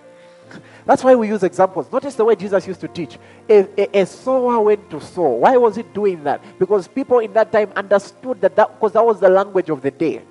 [0.87, 1.91] That's why we use examples.
[1.91, 3.19] Notice the way Jesus used to teach.
[3.49, 5.29] A, a, a sower went to sow.
[5.29, 6.43] Why was he doing that?
[6.59, 9.91] Because people in that time understood that that because that was the language of the
[9.91, 10.23] day.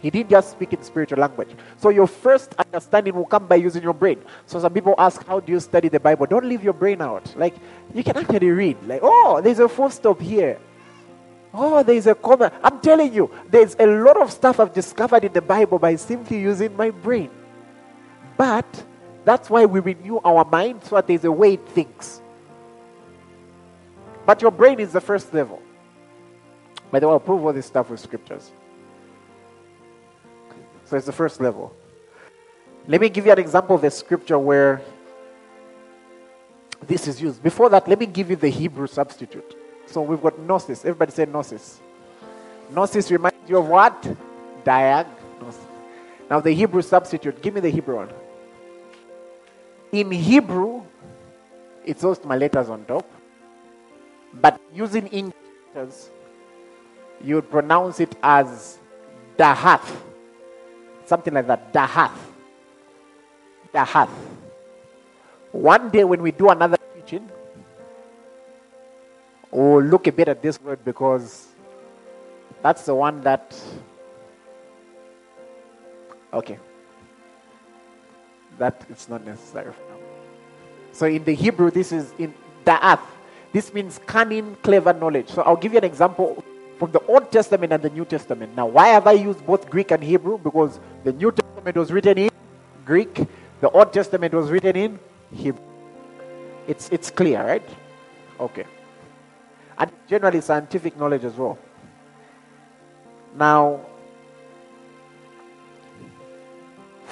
[0.00, 1.50] He didn't just speak in spiritual language.
[1.76, 4.22] So your first understanding will come by using your brain.
[4.46, 6.26] So some people ask, how do you study the Bible?
[6.26, 7.34] Don't leave your brain out.
[7.36, 7.54] Like
[7.94, 8.82] you can actually read.
[8.86, 10.58] Like, oh, there's a full stop here.
[11.52, 12.52] Oh, there's a comma.
[12.62, 16.40] I'm telling you, there's a lot of stuff I've discovered in the Bible by simply
[16.40, 17.30] using my brain.
[18.36, 18.84] But
[19.24, 22.22] that's why we renew our mind so that there's a way it thinks.
[24.24, 25.60] But your brain is the first level.
[26.90, 28.52] By the way, I'll prove all this stuff with scriptures.
[30.90, 31.72] So it's the first level.
[32.88, 34.82] Let me give you an example of a scripture where
[36.84, 37.40] this is used.
[37.40, 39.56] Before that, let me give you the Hebrew substitute.
[39.86, 40.80] So we've got gnosis.
[40.84, 41.78] Everybody say gnosis.
[42.72, 44.04] Gnosis reminds you of what?
[44.64, 45.64] Diagnosis.
[46.28, 47.40] Now the Hebrew substitute.
[47.40, 48.10] Give me the Hebrew one.
[49.92, 50.82] In Hebrew,
[51.84, 53.08] it's those my letters on top.
[54.34, 55.36] But using English
[55.72, 56.10] letters,
[57.22, 58.80] you would pronounce it as
[59.38, 60.09] Dahath.
[61.10, 61.72] Something like that.
[61.72, 62.18] Dahath.
[63.74, 64.14] Dahath.
[65.50, 67.28] One day when we do another teaching,
[69.50, 71.48] we'll look a bit at this word because
[72.62, 73.60] that's the one that.
[76.32, 76.60] Okay.
[78.58, 79.98] That it's not necessary for now.
[80.92, 82.32] So in the Hebrew, this is in
[82.64, 83.02] Da'ath.
[83.52, 85.28] This means cunning, clever knowledge.
[85.28, 86.44] So I'll give you an example
[86.78, 88.54] from the Old Testament and the New Testament.
[88.54, 90.38] Now, why have I used both Greek and Hebrew?
[90.38, 92.30] Because the New Testament was written in
[92.84, 93.26] Greek,
[93.60, 94.98] the Old Testament was written in
[95.34, 95.62] Hebrew.
[96.66, 97.68] It's, it's clear, right?
[98.38, 98.64] Okay.
[99.78, 101.58] And generally scientific knowledge as well.
[103.36, 103.80] Now,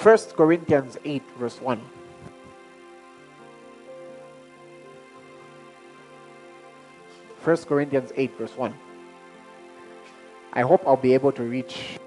[0.01, 1.81] 1 Corinthians 8, verse 1.
[7.41, 8.73] First Corinthians 8, verse 1.
[10.53, 11.99] I hope I'll be able to reach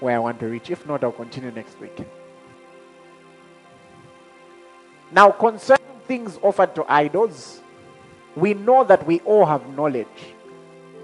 [0.00, 0.70] where I want to reach.
[0.70, 2.06] If not, I'll continue next week.
[5.10, 7.62] Now, concerning things offered to idols,
[8.36, 10.06] we know that we all have knowledge.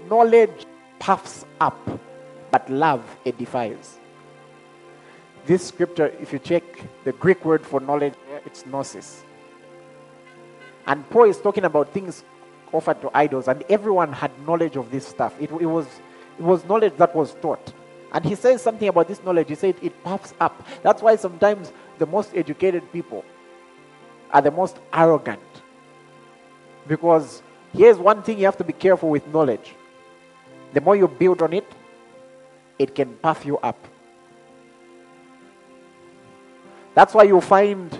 [0.09, 0.65] Knowledge
[0.99, 1.79] puffs up,
[2.51, 3.99] but love edifies.
[5.45, 6.63] This scripture, if you check
[7.03, 8.13] the Greek word for knowledge,
[8.45, 9.23] it's gnosis.
[10.87, 12.23] And Paul is talking about things
[12.71, 15.33] offered to idols, and everyone had knowledge of this stuff.
[15.39, 15.87] It, it, was,
[16.37, 17.73] it was knowledge that was taught.
[18.15, 19.49] And he says something about this knowledge.
[19.49, 20.65] He said it puffs up.
[20.81, 23.25] That's why sometimes the most educated people
[24.31, 25.41] are the most arrogant.
[26.87, 27.43] Because
[27.73, 29.75] here's one thing you have to be careful with knowledge.
[30.71, 31.69] The more you build on it,
[32.79, 33.85] it can puff you up.
[36.93, 37.99] That's why you find.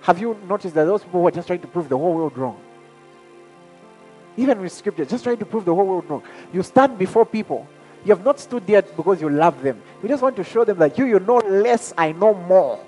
[0.00, 2.36] Have you noticed that those people who are just trying to prove the whole world
[2.36, 2.60] wrong?
[4.36, 6.24] Even with scripture, just trying to prove the whole world wrong.
[6.52, 7.68] You stand before people.
[8.04, 9.80] You have not stood there because you love them.
[10.02, 12.84] You just want to show them that you, you know less, I know more.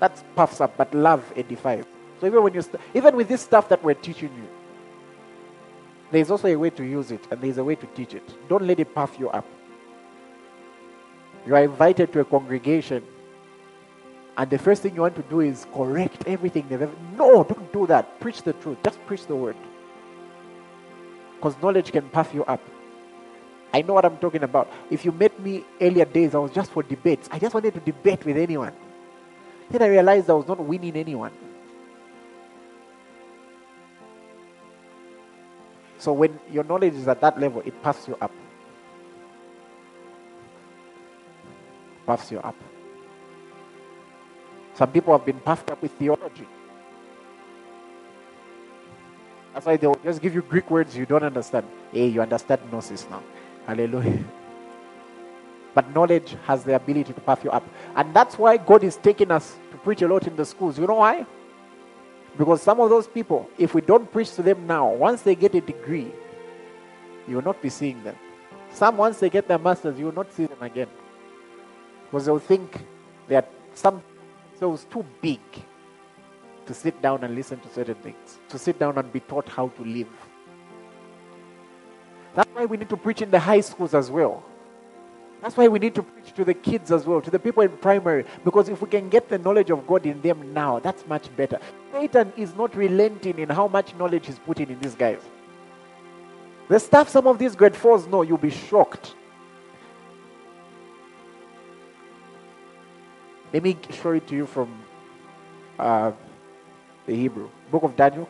[0.00, 1.84] That puffs up, but love edifies.
[2.20, 4.48] So even when you, st- even with this stuff that we're teaching you,
[6.10, 8.48] there's also a way to use it, and there's a way to teach it.
[8.48, 9.46] Don't let it puff you up.
[11.46, 13.02] You are invited to a congregation,
[14.36, 16.92] and the first thing you want to do is correct everything they've ever.
[17.16, 18.18] No, don't do that.
[18.20, 18.78] Preach the truth.
[18.82, 19.56] Just preach the word.
[21.36, 22.60] Because knowledge can puff you up.
[23.74, 24.70] I know what I'm talking about.
[24.88, 27.28] If you met me earlier days, I was just for debates.
[27.32, 28.72] I just wanted to debate with anyone.
[29.68, 31.32] Then I realized I was not winning anyone.
[35.98, 38.30] So when your knowledge is at that level, it puffs you up.
[42.06, 42.54] Puffs you up.
[44.74, 46.46] Some people have been puffed up with theology.
[49.52, 51.66] That's why they'll just give you Greek words you don't understand.
[51.90, 53.22] Hey, you understand gnosis now.
[53.66, 54.24] Hallelujah.
[55.74, 57.68] But knowledge has the ability to puff you up.
[57.96, 60.78] And that's why God is taking us to preach a lot in the schools.
[60.78, 61.26] You know why?
[62.38, 65.54] Because some of those people, if we don't preach to them now, once they get
[65.54, 66.12] a degree,
[67.26, 68.16] you will not be seeing them.
[68.72, 70.88] Some, once they get their masters, you will not see them again.
[72.04, 72.84] Because they'll think
[73.28, 74.02] that some
[74.58, 75.40] so it's too big
[76.66, 79.68] to sit down and listen to certain things, to sit down and be taught how
[79.68, 80.08] to live.
[82.34, 84.42] That's why we need to preach in the high schools as well.
[85.40, 87.76] That's why we need to preach to the kids as well, to the people in
[87.76, 91.34] primary, because if we can get the knowledge of God in them now, that's much
[91.36, 91.60] better.
[91.92, 95.20] Satan is not relenting in how much knowledge he's putting in these guys.
[96.68, 99.14] The stuff some of these grade fours know, you'll be shocked.
[103.52, 104.82] Let me show it to you from
[105.78, 106.12] uh,
[107.04, 107.50] the Hebrew.
[107.70, 108.28] Book of Daniel,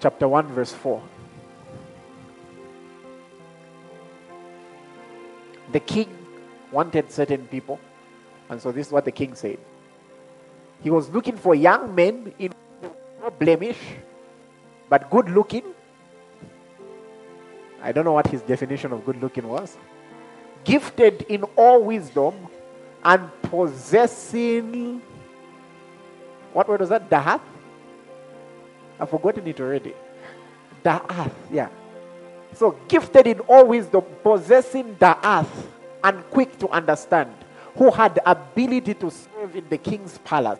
[0.00, 1.00] chapter 1, verse 4.
[5.72, 6.08] The king
[6.72, 7.78] wanted certain people,
[8.48, 9.58] and so this is what the king said.
[10.82, 12.52] He was looking for young men in
[13.22, 13.78] no blemish,
[14.88, 15.64] but good looking.
[17.82, 19.76] I don't know what his definition of good looking was.
[20.64, 22.34] Gifted in all wisdom
[23.04, 25.02] and possessing
[26.52, 27.08] what word was that?
[27.08, 27.40] Dahath?
[28.98, 29.94] I've forgotten it already.
[30.84, 31.68] Da'ath, yeah.
[32.54, 35.68] So gifted in all wisdom, possessing the earth,
[36.02, 37.32] and quick to understand,
[37.76, 40.58] who had ability to serve in the king's palace,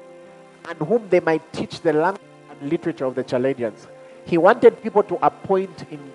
[0.69, 3.87] and whom they might teach the language and literature of the Chaldeans.
[4.25, 6.13] He wanted people to appoint in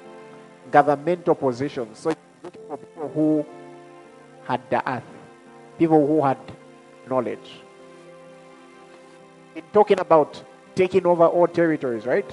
[0.71, 1.99] governmental positions.
[1.99, 3.45] So for people who
[4.45, 5.03] had the earth,
[5.79, 6.37] people who had
[7.09, 7.61] knowledge.
[9.55, 10.41] In talking about
[10.75, 12.29] taking over all territories, right?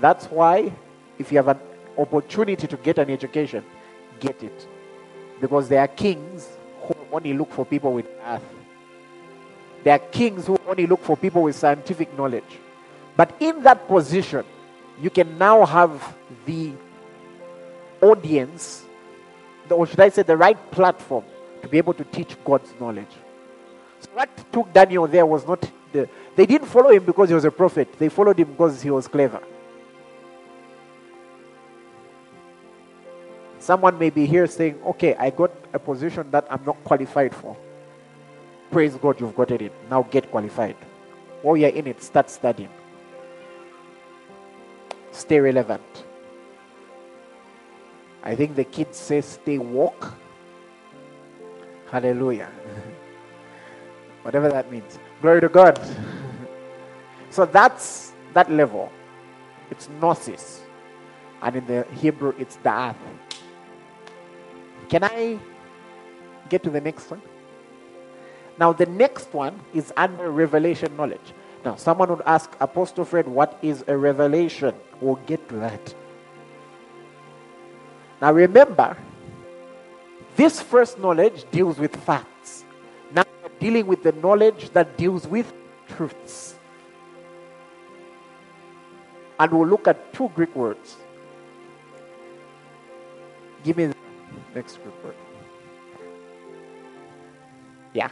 [0.00, 0.72] That's why
[1.18, 1.58] if you have an
[1.98, 3.64] opportunity to get an education,
[4.20, 4.66] get it.
[5.40, 6.48] Because there are kings
[6.82, 8.42] who only look for people with earth.
[9.84, 12.58] There are kings who only look for people with scientific knowledge.
[13.16, 14.44] But in that position,
[15.00, 16.16] you can now have
[16.46, 16.72] the
[18.00, 18.84] audience,
[19.68, 21.24] or should I say, the right platform
[21.62, 23.10] to be able to teach God's knowledge.
[24.00, 26.08] So what took Daniel there was not the.
[26.34, 27.92] They didn't follow him because he was a prophet.
[27.98, 29.40] They followed him because he was clever.
[33.62, 37.56] Someone may be here saying, okay, I got a position that I'm not qualified for.
[38.72, 39.72] Praise God, you've got it.
[39.88, 40.74] Now get qualified.
[41.42, 42.70] While you're in it, start studying.
[45.12, 46.04] Stay relevant.
[48.24, 50.12] I think the kids say stay woke.
[51.88, 52.50] Hallelujah.
[54.22, 54.98] Whatever that means.
[55.20, 55.78] Glory to God.
[57.30, 58.90] so that's that level.
[59.70, 60.62] It's gnosis.
[61.42, 62.96] And in the Hebrew, it's da'ath.
[64.92, 65.38] Can I
[66.50, 67.22] get to the next one?
[68.58, 71.32] Now, the next one is under revelation knowledge.
[71.64, 74.74] Now, someone would ask, Apostle Fred, what is a revelation?
[75.00, 75.94] We'll get to that.
[78.20, 78.98] Now, remember,
[80.36, 82.66] this first knowledge deals with facts.
[83.14, 85.54] Now, we're dealing with the knowledge that deals with
[85.88, 86.56] truths.
[89.40, 90.96] And we'll look at two Greek words.
[93.64, 93.94] Give me
[94.54, 95.14] next Greek word.
[97.94, 98.10] Yeah.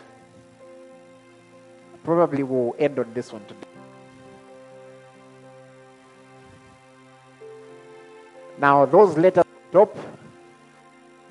[2.04, 3.66] Probably we'll end on this one today.
[8.58, 9.96] Now, those letters top,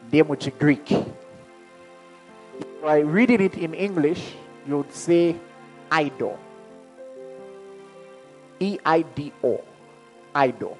[0.07, 0.91] ndiye mu Greek.
[0.91, 4.33] If I reading it in English,
[4.67, 5.35] you would say
[5.91, 6.37] eido.
[8.59, 9.61] E I D O.
[10.33, 10.77] Eido.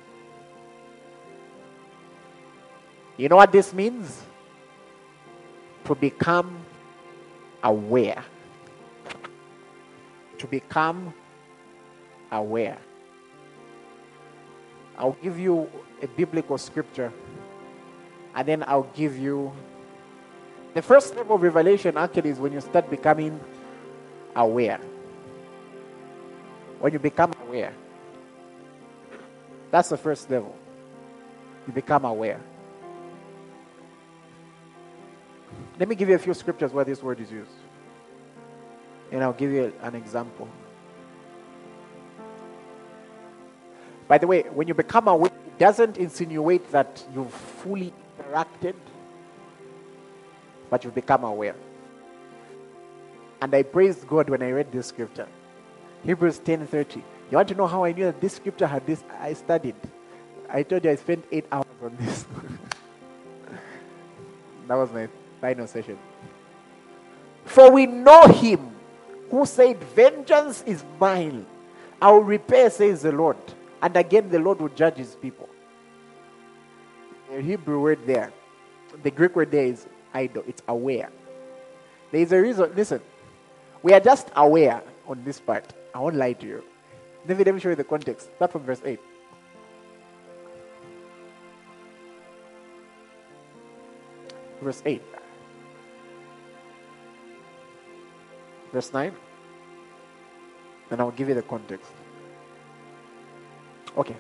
[3.20, 4.24] You know what this means?
[5.84, 6.64] To become
[7.62, 8.24] aware.
[10.38, 11.14] To become
[12.32, 12.78] aware.
[14.98, 15.70] I'll give you
[16.02, 17.12] a biblical scripture
[18.36, 19.52] and then I'll give you
[20.74, 23.38] the first level of revelation actually is when you start becoming
[24.34, 24.80] aware.
[26.80, 27.74] When you become aware.
[29.72, 30.56] That's the first level.
[31.68, 32.40] You become aware.
[35.80, 37.50] Let me give you a few scriptures where this word is used.
[39.14, 40.48] And I'll give you an example.
[44.10, 48.76] By the way, when you become aware, it doesn't insinuate that you've fully interacted,
[50.70, 51.56] but you've become aware.
[53.42, 55.28] And I praised God when I read this scripture.
[56.04, 57.04] Hebrews 10:30.
[57.32, 59.02] You want to know how I knew that this scripture had this?
[59.18, 59.76] I studied.
[60.50, 62.26] I told you I spent eight hours on this.
[64.68, 65.08] that was my
[65.40, 65.98] final session.
[67.46, 68.76] For we know him
[69.32, 71.46] who said, Vengeance is mine.
[72.02, 73.38] I will repay, says the Lord.
[73.82, 75.50] And again, the Lord will judge his people.
[77.32, 78.32] The Hebrew word there,
[79.04, 80.48] the Greek word there is eido.
[80.48, 81.10] It's aware.
[82.12, 82.72] There is a reason.
[82.76, 83.02] Listen,
[83.84, 85.66] we are just aware on this part.
[85.94, 86.64] I won't lie to you.
[87.28, 88.34] Let me, let me show you the context.
[88.36, 89.00] Start from verse 8.
[94.62, 95.02] Verse 8.
[98.72, 99.14] Verse 9.
[100.92, 101.92] And I'll give you the context.
[103.98, 104.16] Okay.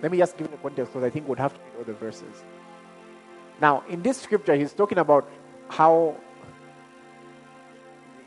[0.00, 1.84] Let me just give you the context because I think we'd have to read all
[1.84, 2.42] the verses.
[3.60, 5.30] Now, in this scripture, he's talking about
[5.68, 6.16] how,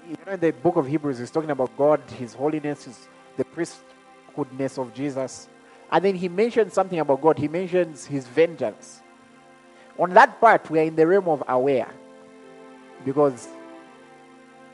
[0.08, 3.44] you know, in the book of Hebrews, he's talking about God, His holiness, his, the
[3.44, 5.50] priesthoodness of Jesus.
[5.92, 7.38] And then he mentions something about God.
[7.38, 9.02] He mentions His vengeance.
[9.98, 11.90] On that part, we are in the realm of aware
[13.04, 13.48] because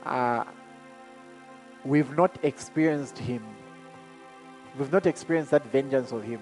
[0.03, 0.43] uh,
[1.85, 3.43] we've not experienced Him.
[4.77, 6.41] We've not experienced that vengeance of Him.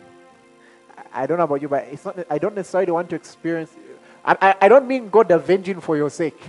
[1.13, 3.75] I- don't know about you, but it's not, I don't necessarily want to experience.
[4.23, 6.39] I, I, I don't mean God avenging for your sake.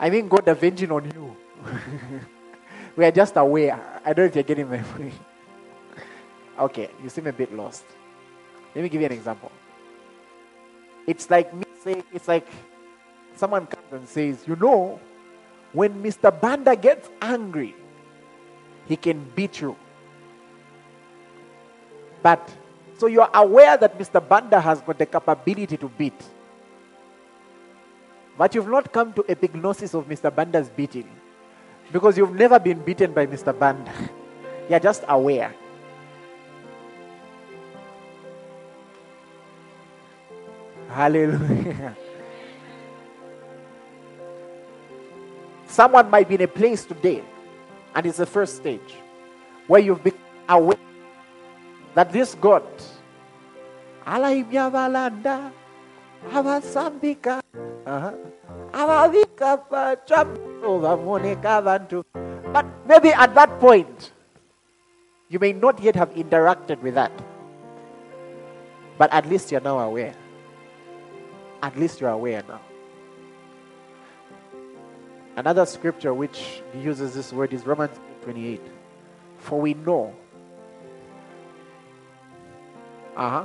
[0.00, 1.36] I mean God avenging on you.
[2.96, 4.00] we are just aware.
[4.04, 5.14] I don't know if you're getting my point.
[6.58, 7.84] okay, you seem a bit lost.
[8.74, 9.50] Let me give you an example.
[11.06, 12.46] It's like me saying, it's like
[13.36, 15.00] someone comes and says, you know,
[15.76, 16.32] when Mr.
[16.32, 17.76] Banda gets angry,
[18.88, 19.76] he can beat you.
[22.22, 22.40] But
[22.96, 24.26] so you're aware that Mr.
[24.26, 26.16] Banda has got the capability to beat.
[28.38, 30.34] But you've not come to epignosis of Mr.
[30.34, 31.08] Banda's beating.
[31.92, 33.52] Because you've never been beaten by Mr.
[33.52, 33.92] Banda.
[34.70, 35.54] You're just aware.
[40.88, 41.94] Hallelujah.
[45.76, 47.20] Someone might be in a place today,
[47.94, 48.96] and it's the first stage,
[49.66, 50.16] where you've been
[50.48, 50.80] aware
[51.92, 52.64] that this God,
[54.06, 55.52] alaimyavalanda,
[56.32, 57.42] avasambika,
[57.84, 58.16] uh-huh.
[62.54, 64.12] But maybe at that point,
[65.28, 67.12] you may not yet have interacted with that.
[68.96, 70.14] But at least you're now aware.
[71.62, 72.62] At least you're aware now.
[75.36, 78.60] Another scripture which uses this word is Romans 28.
[79.38, 80.14] For we know
[83.16, 83.44] uh-huh,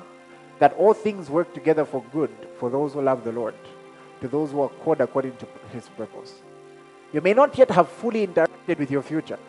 [0.59, 3.55] that all things work together for good for those who love the Lord,
[4.21, 6.41] to those who are called according to his purpose.
[7.11, 9.39] You may not yet have fully interacted with your future,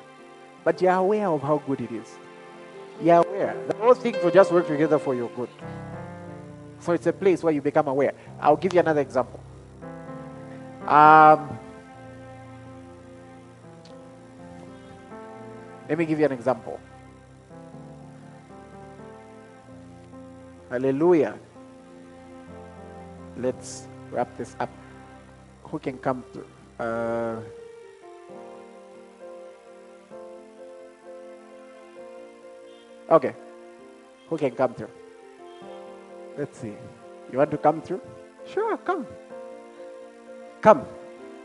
[0.65, 2.19] but you're aware of how good it is.
[3.01, 5.49] You're aware that all things will just work together for your good.
[6.81, 8.15] So it's a place where you become aware.
[8.41, 9.39] I'll give you another example.
[10.89, 11.59] Um,
[15.93, 16.81] let me give you an example.
[20.71, 21.39] Hallelujah.
[23.37, 24.71] Let's wrap this up.
[25.65, 26.47] Who can come to?
[26.83, 27.41] Uh,
[33.11, 33.35] okay.
[34.31, 34.89] Who can come through?
[36.39, 36.73] Let's see.
[37.31, 38.01] You want to come through?
[38.47, 39.07] Sure, come.
[40.63, 40.87] Come.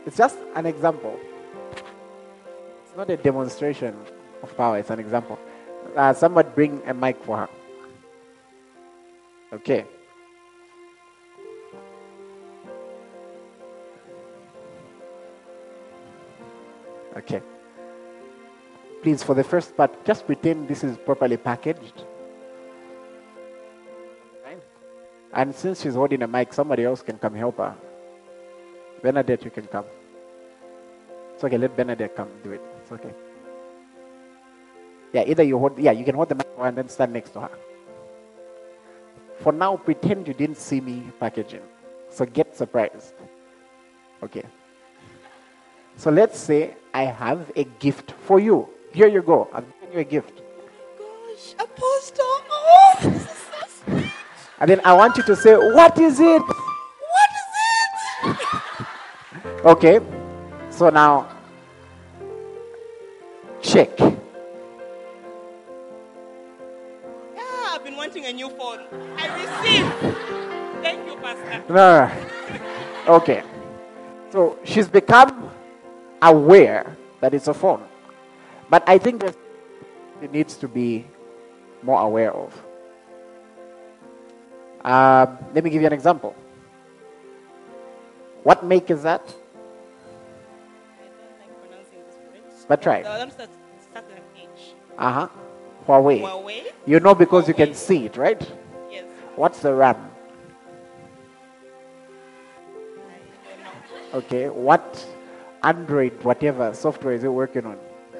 [0.06, 1.20] It's just an example.
[2.86, 3.94] It's not a demonstration
[4.42, 4.78] of power.
[4.78, 5.38] It's an example.
[5.96, 7.48] Uh, somebody bring a mic for her.
[9.52, 9.84] Okay.
[17.16, 17.42] Okay.
[19.02, 22.04] Please, for the first part, just pretend this is properly packaged.
[24.44, 24.62] Right?
[25.32, 27.74] And since she's holding a mic, somebody else can come help her.
[29.02, 29.84] Bernadette, you can come.
[31.34, 32.60] It's okay, let Bernadette come do it.
[32.82, 33.14] It's okay.
[35.12, 37.40] Yeah, either you hold, yeah, you can hold the microphone and then stand next to
[37.40, 37.50] her.
[39.40, 41.62] For now, pretend you didn't see me packaging.
[42.10, 43.14] So get surprised.
[44.22, 44.44] Okay.
[45.96, 48.68] So let's say I have a gift for you.
[48.92, 49.48] Here you go.
[49.52, 50.42] I've given you a gift.
[50.98, 52.16] Gosh, Apostle.
[52.50, 54.12] Oh, this is so sweet.
[54.60, 56.42] And then I want you to say, What is it?
[56.42, 58.86] What is it?
[59.64, 60.00] Okay.
[60.70, 61.28] So now,
[63.60, 63.90] check.
[71.68, 72.10] No.
[73.06, 73.42] Okay.
[74.30, 75.50] So she's become
[76.22, 77.82] aware that it's a phone.
[78.70, 81.06] But I think it needs to be
[81.82, 82.52] more aware of.
[84.84, 86.34] Um, let me give you an example.
[88.42, 89.22] What make is that?
[89.22, 92.68] I don't like pronouncing this word.
[92.68, 93.02] But try.
[93.02, 94.74] The one that starts with an H.
[94.96, 95.28] Uh huh.
[95.86, 96.20] Huawei.
[96.22, 96.72] Huawei?
[96.86, 98.40] You know because you can see it, right?
[98.90, 99.04] Yes.
[99.36, 100.10] What's the RAM?
[104.14, 104.48] Okay.
[104.48, 105.06] What
[105.62, 107.74] Android, whatever software is it working on?
[107.74, 108.18] Uh,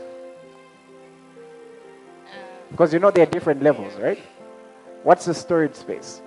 [2.70, 4.20] Because you know there are different levels, right?
[5.02, 6.20] What's the storage space?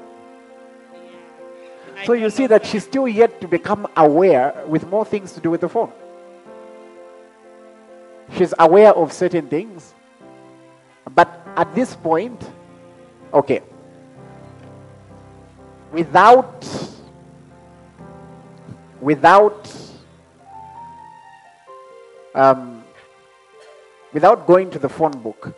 [2.06, 5.52] So you see that she's still yet to become aware with more things to do
[5.52, 5.92] with the phone.
[8.38, 9.94] She's aware of certain things.
[11.14, 12.50] But at this point,
[13.34, 13.62] okay,
[15.92, 16.66] without
[19.02, 19.70] without
[22.36, 22.84] um,
[24.14, 25.54] without going to the phone book,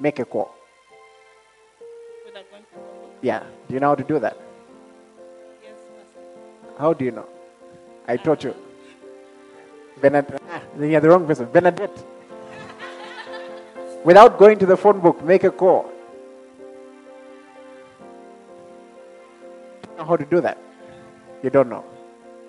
[0.00, 0.54] make a call.
[2.26, 3.18] Without going to the phone book.
[3.22, 4.36] Yeah, do you know how to do that?
[5.62, 5.78] Yes,
[6.78, 7.26] How do you know?
[8.06, 8.54] I taught you.
[10.00, 10.42] Bernadette.
[10.50, 11.46] Ah, you're the wrong person.
[11.46, 12.04] Bernadette.
[14.04, 15.90] Without going to the phone book, make a call.
[19.96, 20.56] Know how to do that?
[21.42, 21.84] You don't know.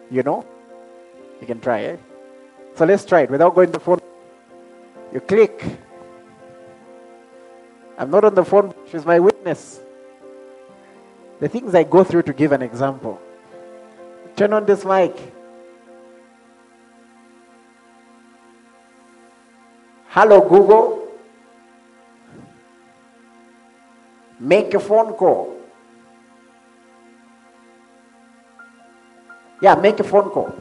[0.10, 0.46] You know?
[1.40, 1.98] You can try, eh?
[2.76, 3.30] So let's try it.
[3.30, 4.00] Without going to the phone,
[5.14, 5.64] you click.
[7.98, 8.74] I'm not on the phone.
[8.90, 9.82] She's my witness.
[11.40, 13.20] The things I go through to give an example.
[14.36, 15.16] Turn on this mic.
[20.08, 21.08] Hello, Google.
[24.40, 25.59] Make a phone call.
[29.62, 30.56] Yeah, make a phone call.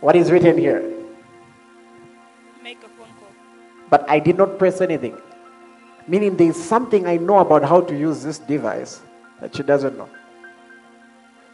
[0.00, 0.80] What is written here?
[2.62, 3.28] Make a phone call.
[3.90, 5.16] But I did not press anything.
[6.08, 9.00] Meaning there is something I know about how to use this device
[9.40, 10.08] that she doesn't know.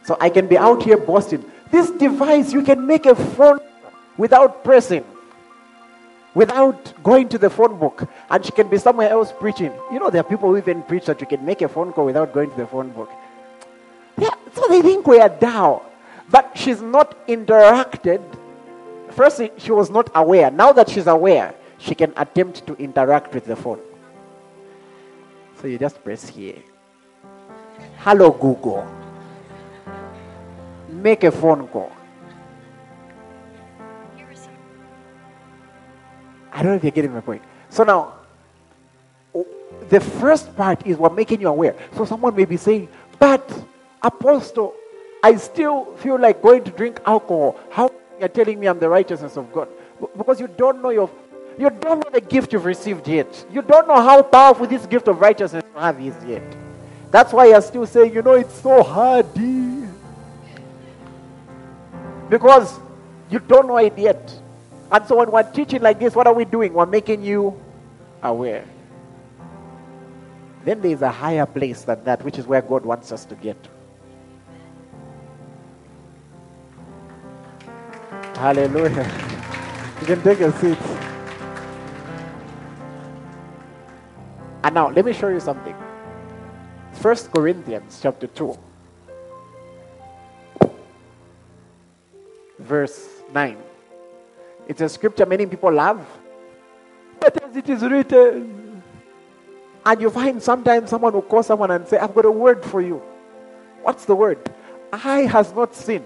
[0.03, 1.45] So I can be out here boasting.
[1.69, 3.59] This device, you can make a phone
[4.17, 5.05] without pressing,
[6.33, 8.07] without going to the phone book.
[8.29, 9.73] And she can be somewhere else preaching.
[9.91, 12.05] You know, there are people who even preach that you can make a phone call
[12.05, 13.11] without going to the phone book.
[14.17, 15.81] Yeah, so they think we are down.
[16.29, 18.21] But she's not interacted.
[19.11, 20.51] First, she was not aware.
[20.51, 23.79] Now that she's aware, she can attempt to interact with the phone.
[25.59, 26.57] So you just press here.
[27.97, 28.87] Hello, Google.
[30.87, 31.91] Make a phone call.
[36.51, 37.41] I don't know if you're getting my point.
[37.69, 38.13] So now,
[39.89, 41.75] the first part is we're making you aware.
[41.95, 43.49] So someone may be saying, but
[44.01, 44.73] Apostle,
[45.23, 47.59] I still feel like going to drink alcohol.
[47.69, 49.67] How you're telling me I'm the righteousness of God?
[50.17, 51.09] Because you don't know your
[51.57, 53.45] you don't know the gift you've received yet.
[53.51, 56.55] You don't know how powerful this gift of righteousness you have is yet.
[57.11, 59.25] That's why you're still saying, you know, it's so hard.
[59.35, 59.85] eh."
[62.29, 62.79] Because
[63.29, 64.38] you don't know it yet.
[64.91, 66.73] And so when we're teaching like this, what are we doing?
[66.73, 67.59] We're making you
[68.23, 68.65] aware.
[70.65, 73.57] Then there's a higher place than that, which is where God wants us to get.
[78.35, 79.03] Hallelujah.
[80.01, 80.77] You can take a seat.
[84.63, 85.75] And now let me show you something.
[86.93, 88.57] First Corinthians chapter 2.
[92.59, 93.57] Verse 9.
[94.69, 96.05] It's a scripture many people love.
[97.19, 98.83] But as it is written.
[99.83, 102.79] And you find sometimes someone will call someone and say, I've got a word for
[102.79, 103.01] you.
[103.81, 104.37] What's the word?
[104.93, 106.05] Eye has not seen,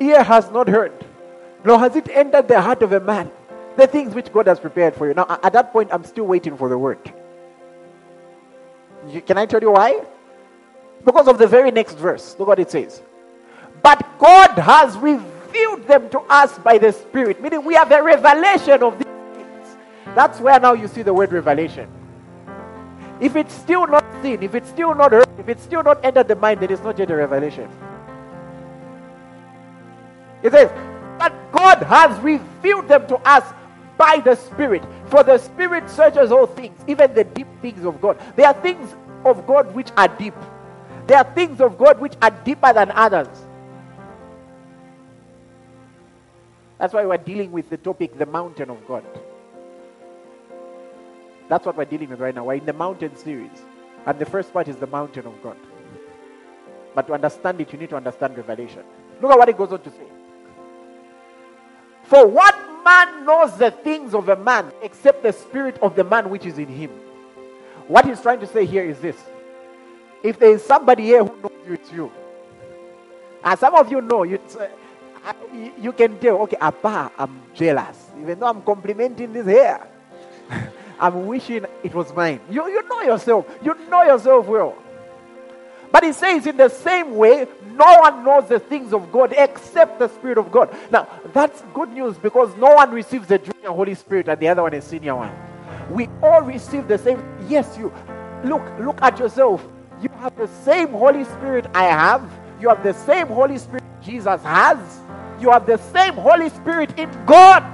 [0.00, 0.92] ear has not heard,
[1.64, 3.30] nor has it entered the heart of a man.
[3.76, 5.14] The things which God has prepared for you.
[5.14, 6.98] Now, at that point, I'm still waiting for the word.
[9.08, 10.02] You- Can I tell you why?
[11.04, 12.36] Because of the very next verse.
[12.38, 13.00] Look what it says.
[13.82, 15.31] But God has revealed
[15.92, 19.76] them to us by the Spirit, meaning we have a revelation of these things.
[20.14, 21.88] That's where now you see the word revelation.
[23.20, 26.28] If it's still not seen, if it's still not heard, if it's still not entered
[26.28, 27.68] the mind, then it's not yet a revelation.
[30.42, 30.70] It says,
[31.18, 33.44] But God has revealed them to us
[33.96, 34.82] by the Spirit.
[35.06, 38.18] For the Spirit searches all things, even the deep things of God.
[38.34, 40.34] There are things of God which are deep.
[41.06, 43.28] There are things of God which are deeper than others.
[46.82, 49.04] That's why we're dealing with the topic, the mountain of God.
[51.48, 52.42] That's what we're dealing with right now.
[52.42, 53.62] We're in the mountain series.
[54.04, 55.56] And the first part is the mountain of God.
[56.92, 58.82] But to understand it, you need to understand revelation.
[59.20, 60.08] Look at what it goes on to say.
[62.02, 66.30] For what man knows the things of a man except the spirit of the man
[66.30, 66.90] which is in him?
[67.86, 69.22] What he's trying to say here is this.
[70.24, 72.12] If there is somebody here who knows you, it's you.
[73.44, 74.40] And some of you know, you,
[75.52, 78.10] you- you can tell, okay, Abba, I'm jealous.
[78.20, 79.86] Even though I'm complimenting this hair,
[81.00, 82.40] I'm wishing it was mine.
[82.50, 83.46] You, you know yourself.
[83.62, 84.76] You know yourself well.
[85.90, 89.98] But he says, in the same way, no one knows the things of God except
[89.98, 90.74] the Spirit of God.
[90.90, 94.62] Now, that's good news because no one receives the junior Holy Spirit and the other
[94.62, 95.30] one is senior one.
[95.90, 97.22] We all receive the same.
[97.46, 97.92] Yes, you.
[98.42, 99.66] Look, look at yourself.
[100.00, 102.22] You have the same Holy Spirit I have.
[102.58, 104.78] You have the same Holy Spirit Jesus has.
[105.42, 107.64] You have the same Holy Spirit in God.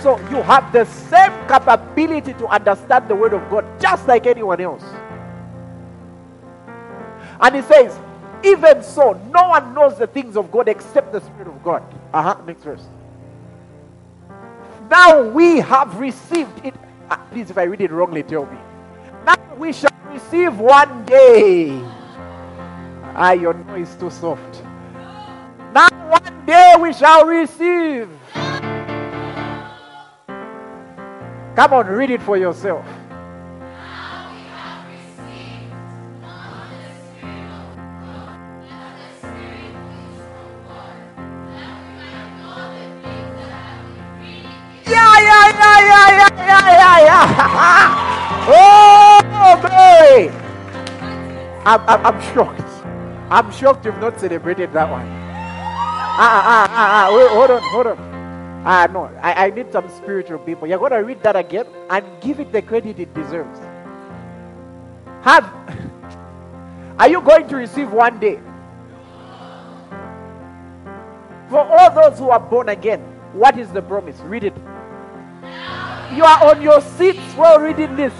[0.00, 4.58] So you have the same capability to understand the word of God just like anyone
[4.58, 4.82] else.
[7.40, 7.98] And he says,
[8.42, 11.82] even so, no one knows the things of God except the Spirit of God.
[12.14, 12.36] Uh huh.
[12.46, 12.86] Next verse.
[14.90, 16.74] Now we have received it.
[17.10, 18.56] Ah, please, if I read it wrongly, tell me.
[19.26, 21.82] Now we shall receive one day.
[23.16, 24.64] Ah, your noise is too soft.
[25.72, 28.08] Now one day we shall receive.
[31.54, 32.84] Come on, read it for yourself.
[48.46, 50.28] Oh, glory.
[51.64, 52.73] I'm, I'm, I'm shocked.
[53.30, 55.06] I'm shocked you've not celebrated that one.
[55.06, 57.98] Ah, ah, ah, ah, wait, hold on, hold on.
[58.66, 60.68] Ah, no, I, I need some spiritual people.
[60.68, 63.58] You're going to read that again and give it the credit it deserves.
[65.22, 65.44] Have,
[66.98, 68.40] are you going to receive one day?
[71.48, 73.00] For all those who are born again,
[73.32, 74.18] what is the promise?
[74.20, 74.56] Read it.
[76.14, 78.12] You are on your seats while reading this.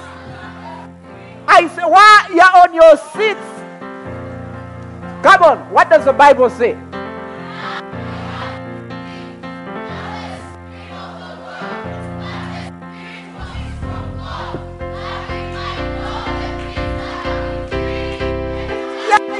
[1.47, 3.53] I say, why you're on your seats?
[5.25, 6.73] Come on, what does the Bible say?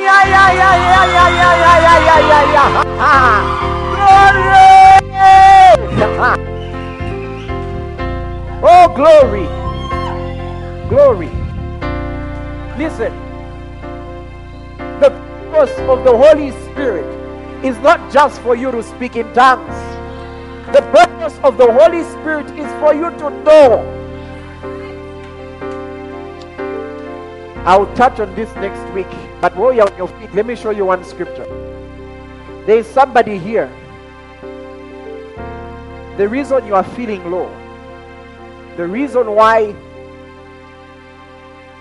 [0.01, 0.85] Yeah, yeah, yeah,
[15.55, 17.07] purpose of the Holy Spirit
[17.65, 19.77] is not just for you to speak in tongues.
[20.75, 23.91] The purpose of the Holy Spirit is for you to know.
[27.65, 29.07] I'll touch on this next week.
[29.41, 31.47] But while you're on your feet, let me show you one scripture.
[32.67, 33.71] There is somebody here.
[36.17, 37.49] The reason you are feeling low,
[38.77, 39.73] the reason why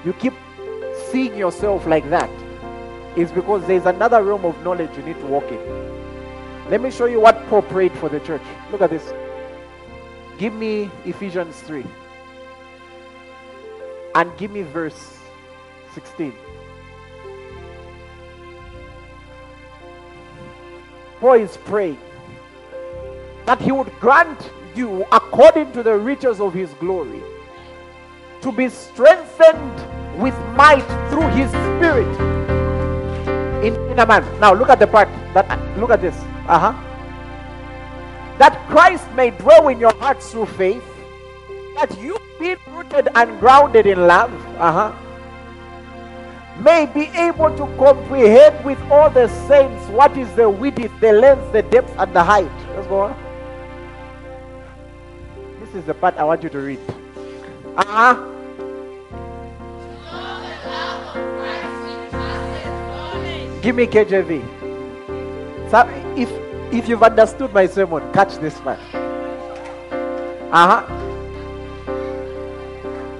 [0.06, 0.34] you keep
[1.10, 2.30] seeing yourself like that,
[3.16, 5.60] is because there's another realm of knowledge you need to walk in.
[6.70, 8.42] Let me show you what Paul prayed for the church.
[8.72, 9.14] Look at this.
[10.38, 11.86] Give me Ephesians 3.
[14.16, 15.18] And give me verse
[15.94, 16.34] 16.
[21.20, 22.00] Paul is praying
[23.46, 27.22] that he would grant you, according to the riches of his glory,
[28.42, 32.33] to be strengthened with might through his spirit
[33.64, 34.24] in inner man.
[34.40, 35.48] Now look at the part that
[35.80, 36.16] look at this.
[36.48, 36.74] Uh-huh.
[38.38, 40.84] That Christ may dwell in your hearts through faith,
[41.76, 44.34] that you be rooted and grounded in love.
[44.58, 44.94] Uh-huh
[46.60, 51.52] may be able to comprehend with all the saints what is the width, the length,
[51.52, 52.52] the depth, and the height.
[52.76, 53.16] Let's go on.
[55.60, 56.80] This is the part I want you to read.
[57.76, 58.33] Uh
[63.64, 64.44] Give me KJV.
[65.72, 65.88] So
[66.18, 66.30] if
[66.74, 68.78] if you've understood my sermon, catch this part.
[70.52, 70.84] Uh huh.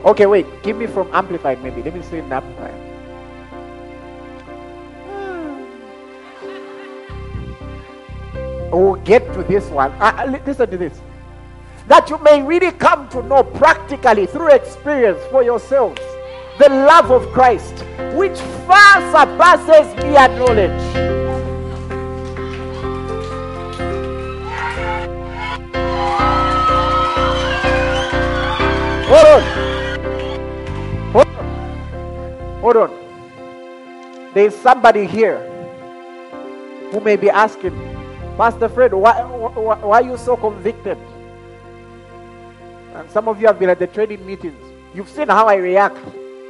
[0.04, 0.46] Okay, wait.
[0.62, 1.82] Give me from Amplified, maybe.
[1.82, 2.76] Let me see in Amplified.
[8.70, 9.94] We'll get to this one.
[9.94, 11.00] Uh, uh, listen to this.
[11.88, 16.02] That you may really come to know practically through experience for yourselves
[16.60, 20.82] the love of Christ, which far surpasses mere knowledge.
[29.10, 29.44] Hold on.
[31.12, 32.62] Hold on.
[32.62, 34.32] Hold on.
[34.34, 35.40] There's somebody here
[36.92, 37.74] who may be asking,
[38.38, 40.98] Pastor Fred, why, why, why are you so convicted?
[42.94, 44.62] And some of you have been at the training meetings.
[44.94, 45.98] You've seen how I react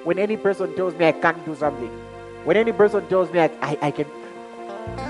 [0.04, 1.90] when any person tells me I can't do something.
[2.44, 4.08] When any person tells me I, I, I can.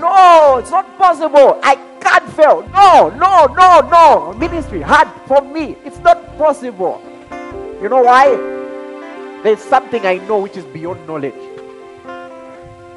[0.00, 1.58] No, it's not possible.
[1.62, 2.62] I can't fail.
[2.68, 4.32] No, no, no, no.
[4.34, 5.76] Ministry hard for me.
[5.84, 7.02] It's not possible.
[7.82, 8.36] You know why?
[9.42, 11.34] There's something I know which is beyond knowledge.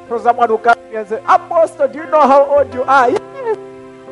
[0.08, 2.82] So someone who comes to me and say, Apostle, do you know how old you
[2.84, 3.10] are?
[3.10, 3.58] Yes.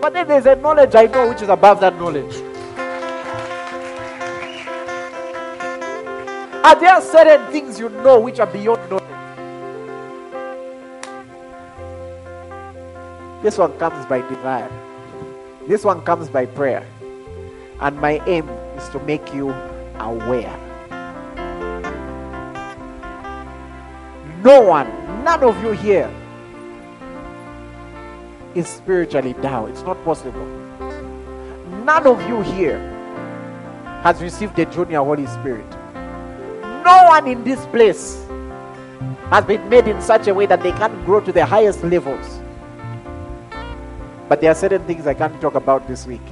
[0.01, 2.35] But then there's a knowledge I know which is above that knowledge.
[6.67, 9.05] Are there certain things you know which are beyond knowledge?
[13.41, 14.69] This one comes by desire.
[15.69, 16.85] This one comes by prayer.
[17.79, 19.51] And my aim is to make you
[20.01, 20.59] aware.
[24.43, 24.89] No one,
[25.23, 26.13] none of you here
[28.57, 29.71] is spiritually down.
[29.71, 30.45] It's not possible.
[31.85, 32.81] None of you here
[34.03, 35.76] has received the junior Holy Spirit.
[36.87, 38.25] No one in this place
[39.31, 42.39] has been made in such a way that they can't grow to the highest levels.
[44.29, 46.23] But there are certain things I can't talk about this week.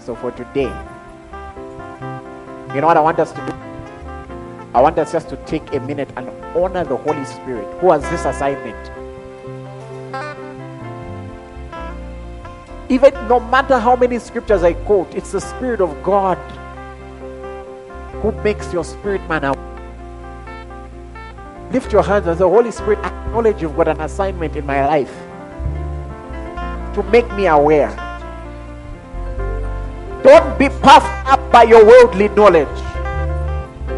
[0.00, 0.72] So for today,
[2.74, 3.52] you know what I want us to do?
[4.74, 8.02] I want us just to take a minute and honor the Holy Spirit who has
[8.10, 9.03] this assignment.
[12.88, 16.38] Even no matter how many scriptures I quote, it's the Spirit of God
[18.20, 19.58] who makes your spirit man out.
[21.72, 25.12] Lift your hands and say, Holy Spirit, acknowledge you've got an assignment in my life
[26.94, 27.90] to make me aware.
[30.22, 32.68] Don't be puffed up by your worldly knowledge.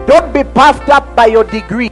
[0.06, 1.90] Don't be puffed up by your degree.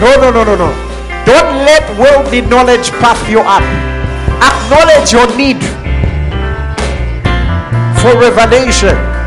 [0.00, 0.70] No, no, no, no, no.
[1.26, 3.62] Don't let worldly knowledge puff you up.
[4.40, 5.60] Acknowledge your need
[8.00, 9.17] for revelation.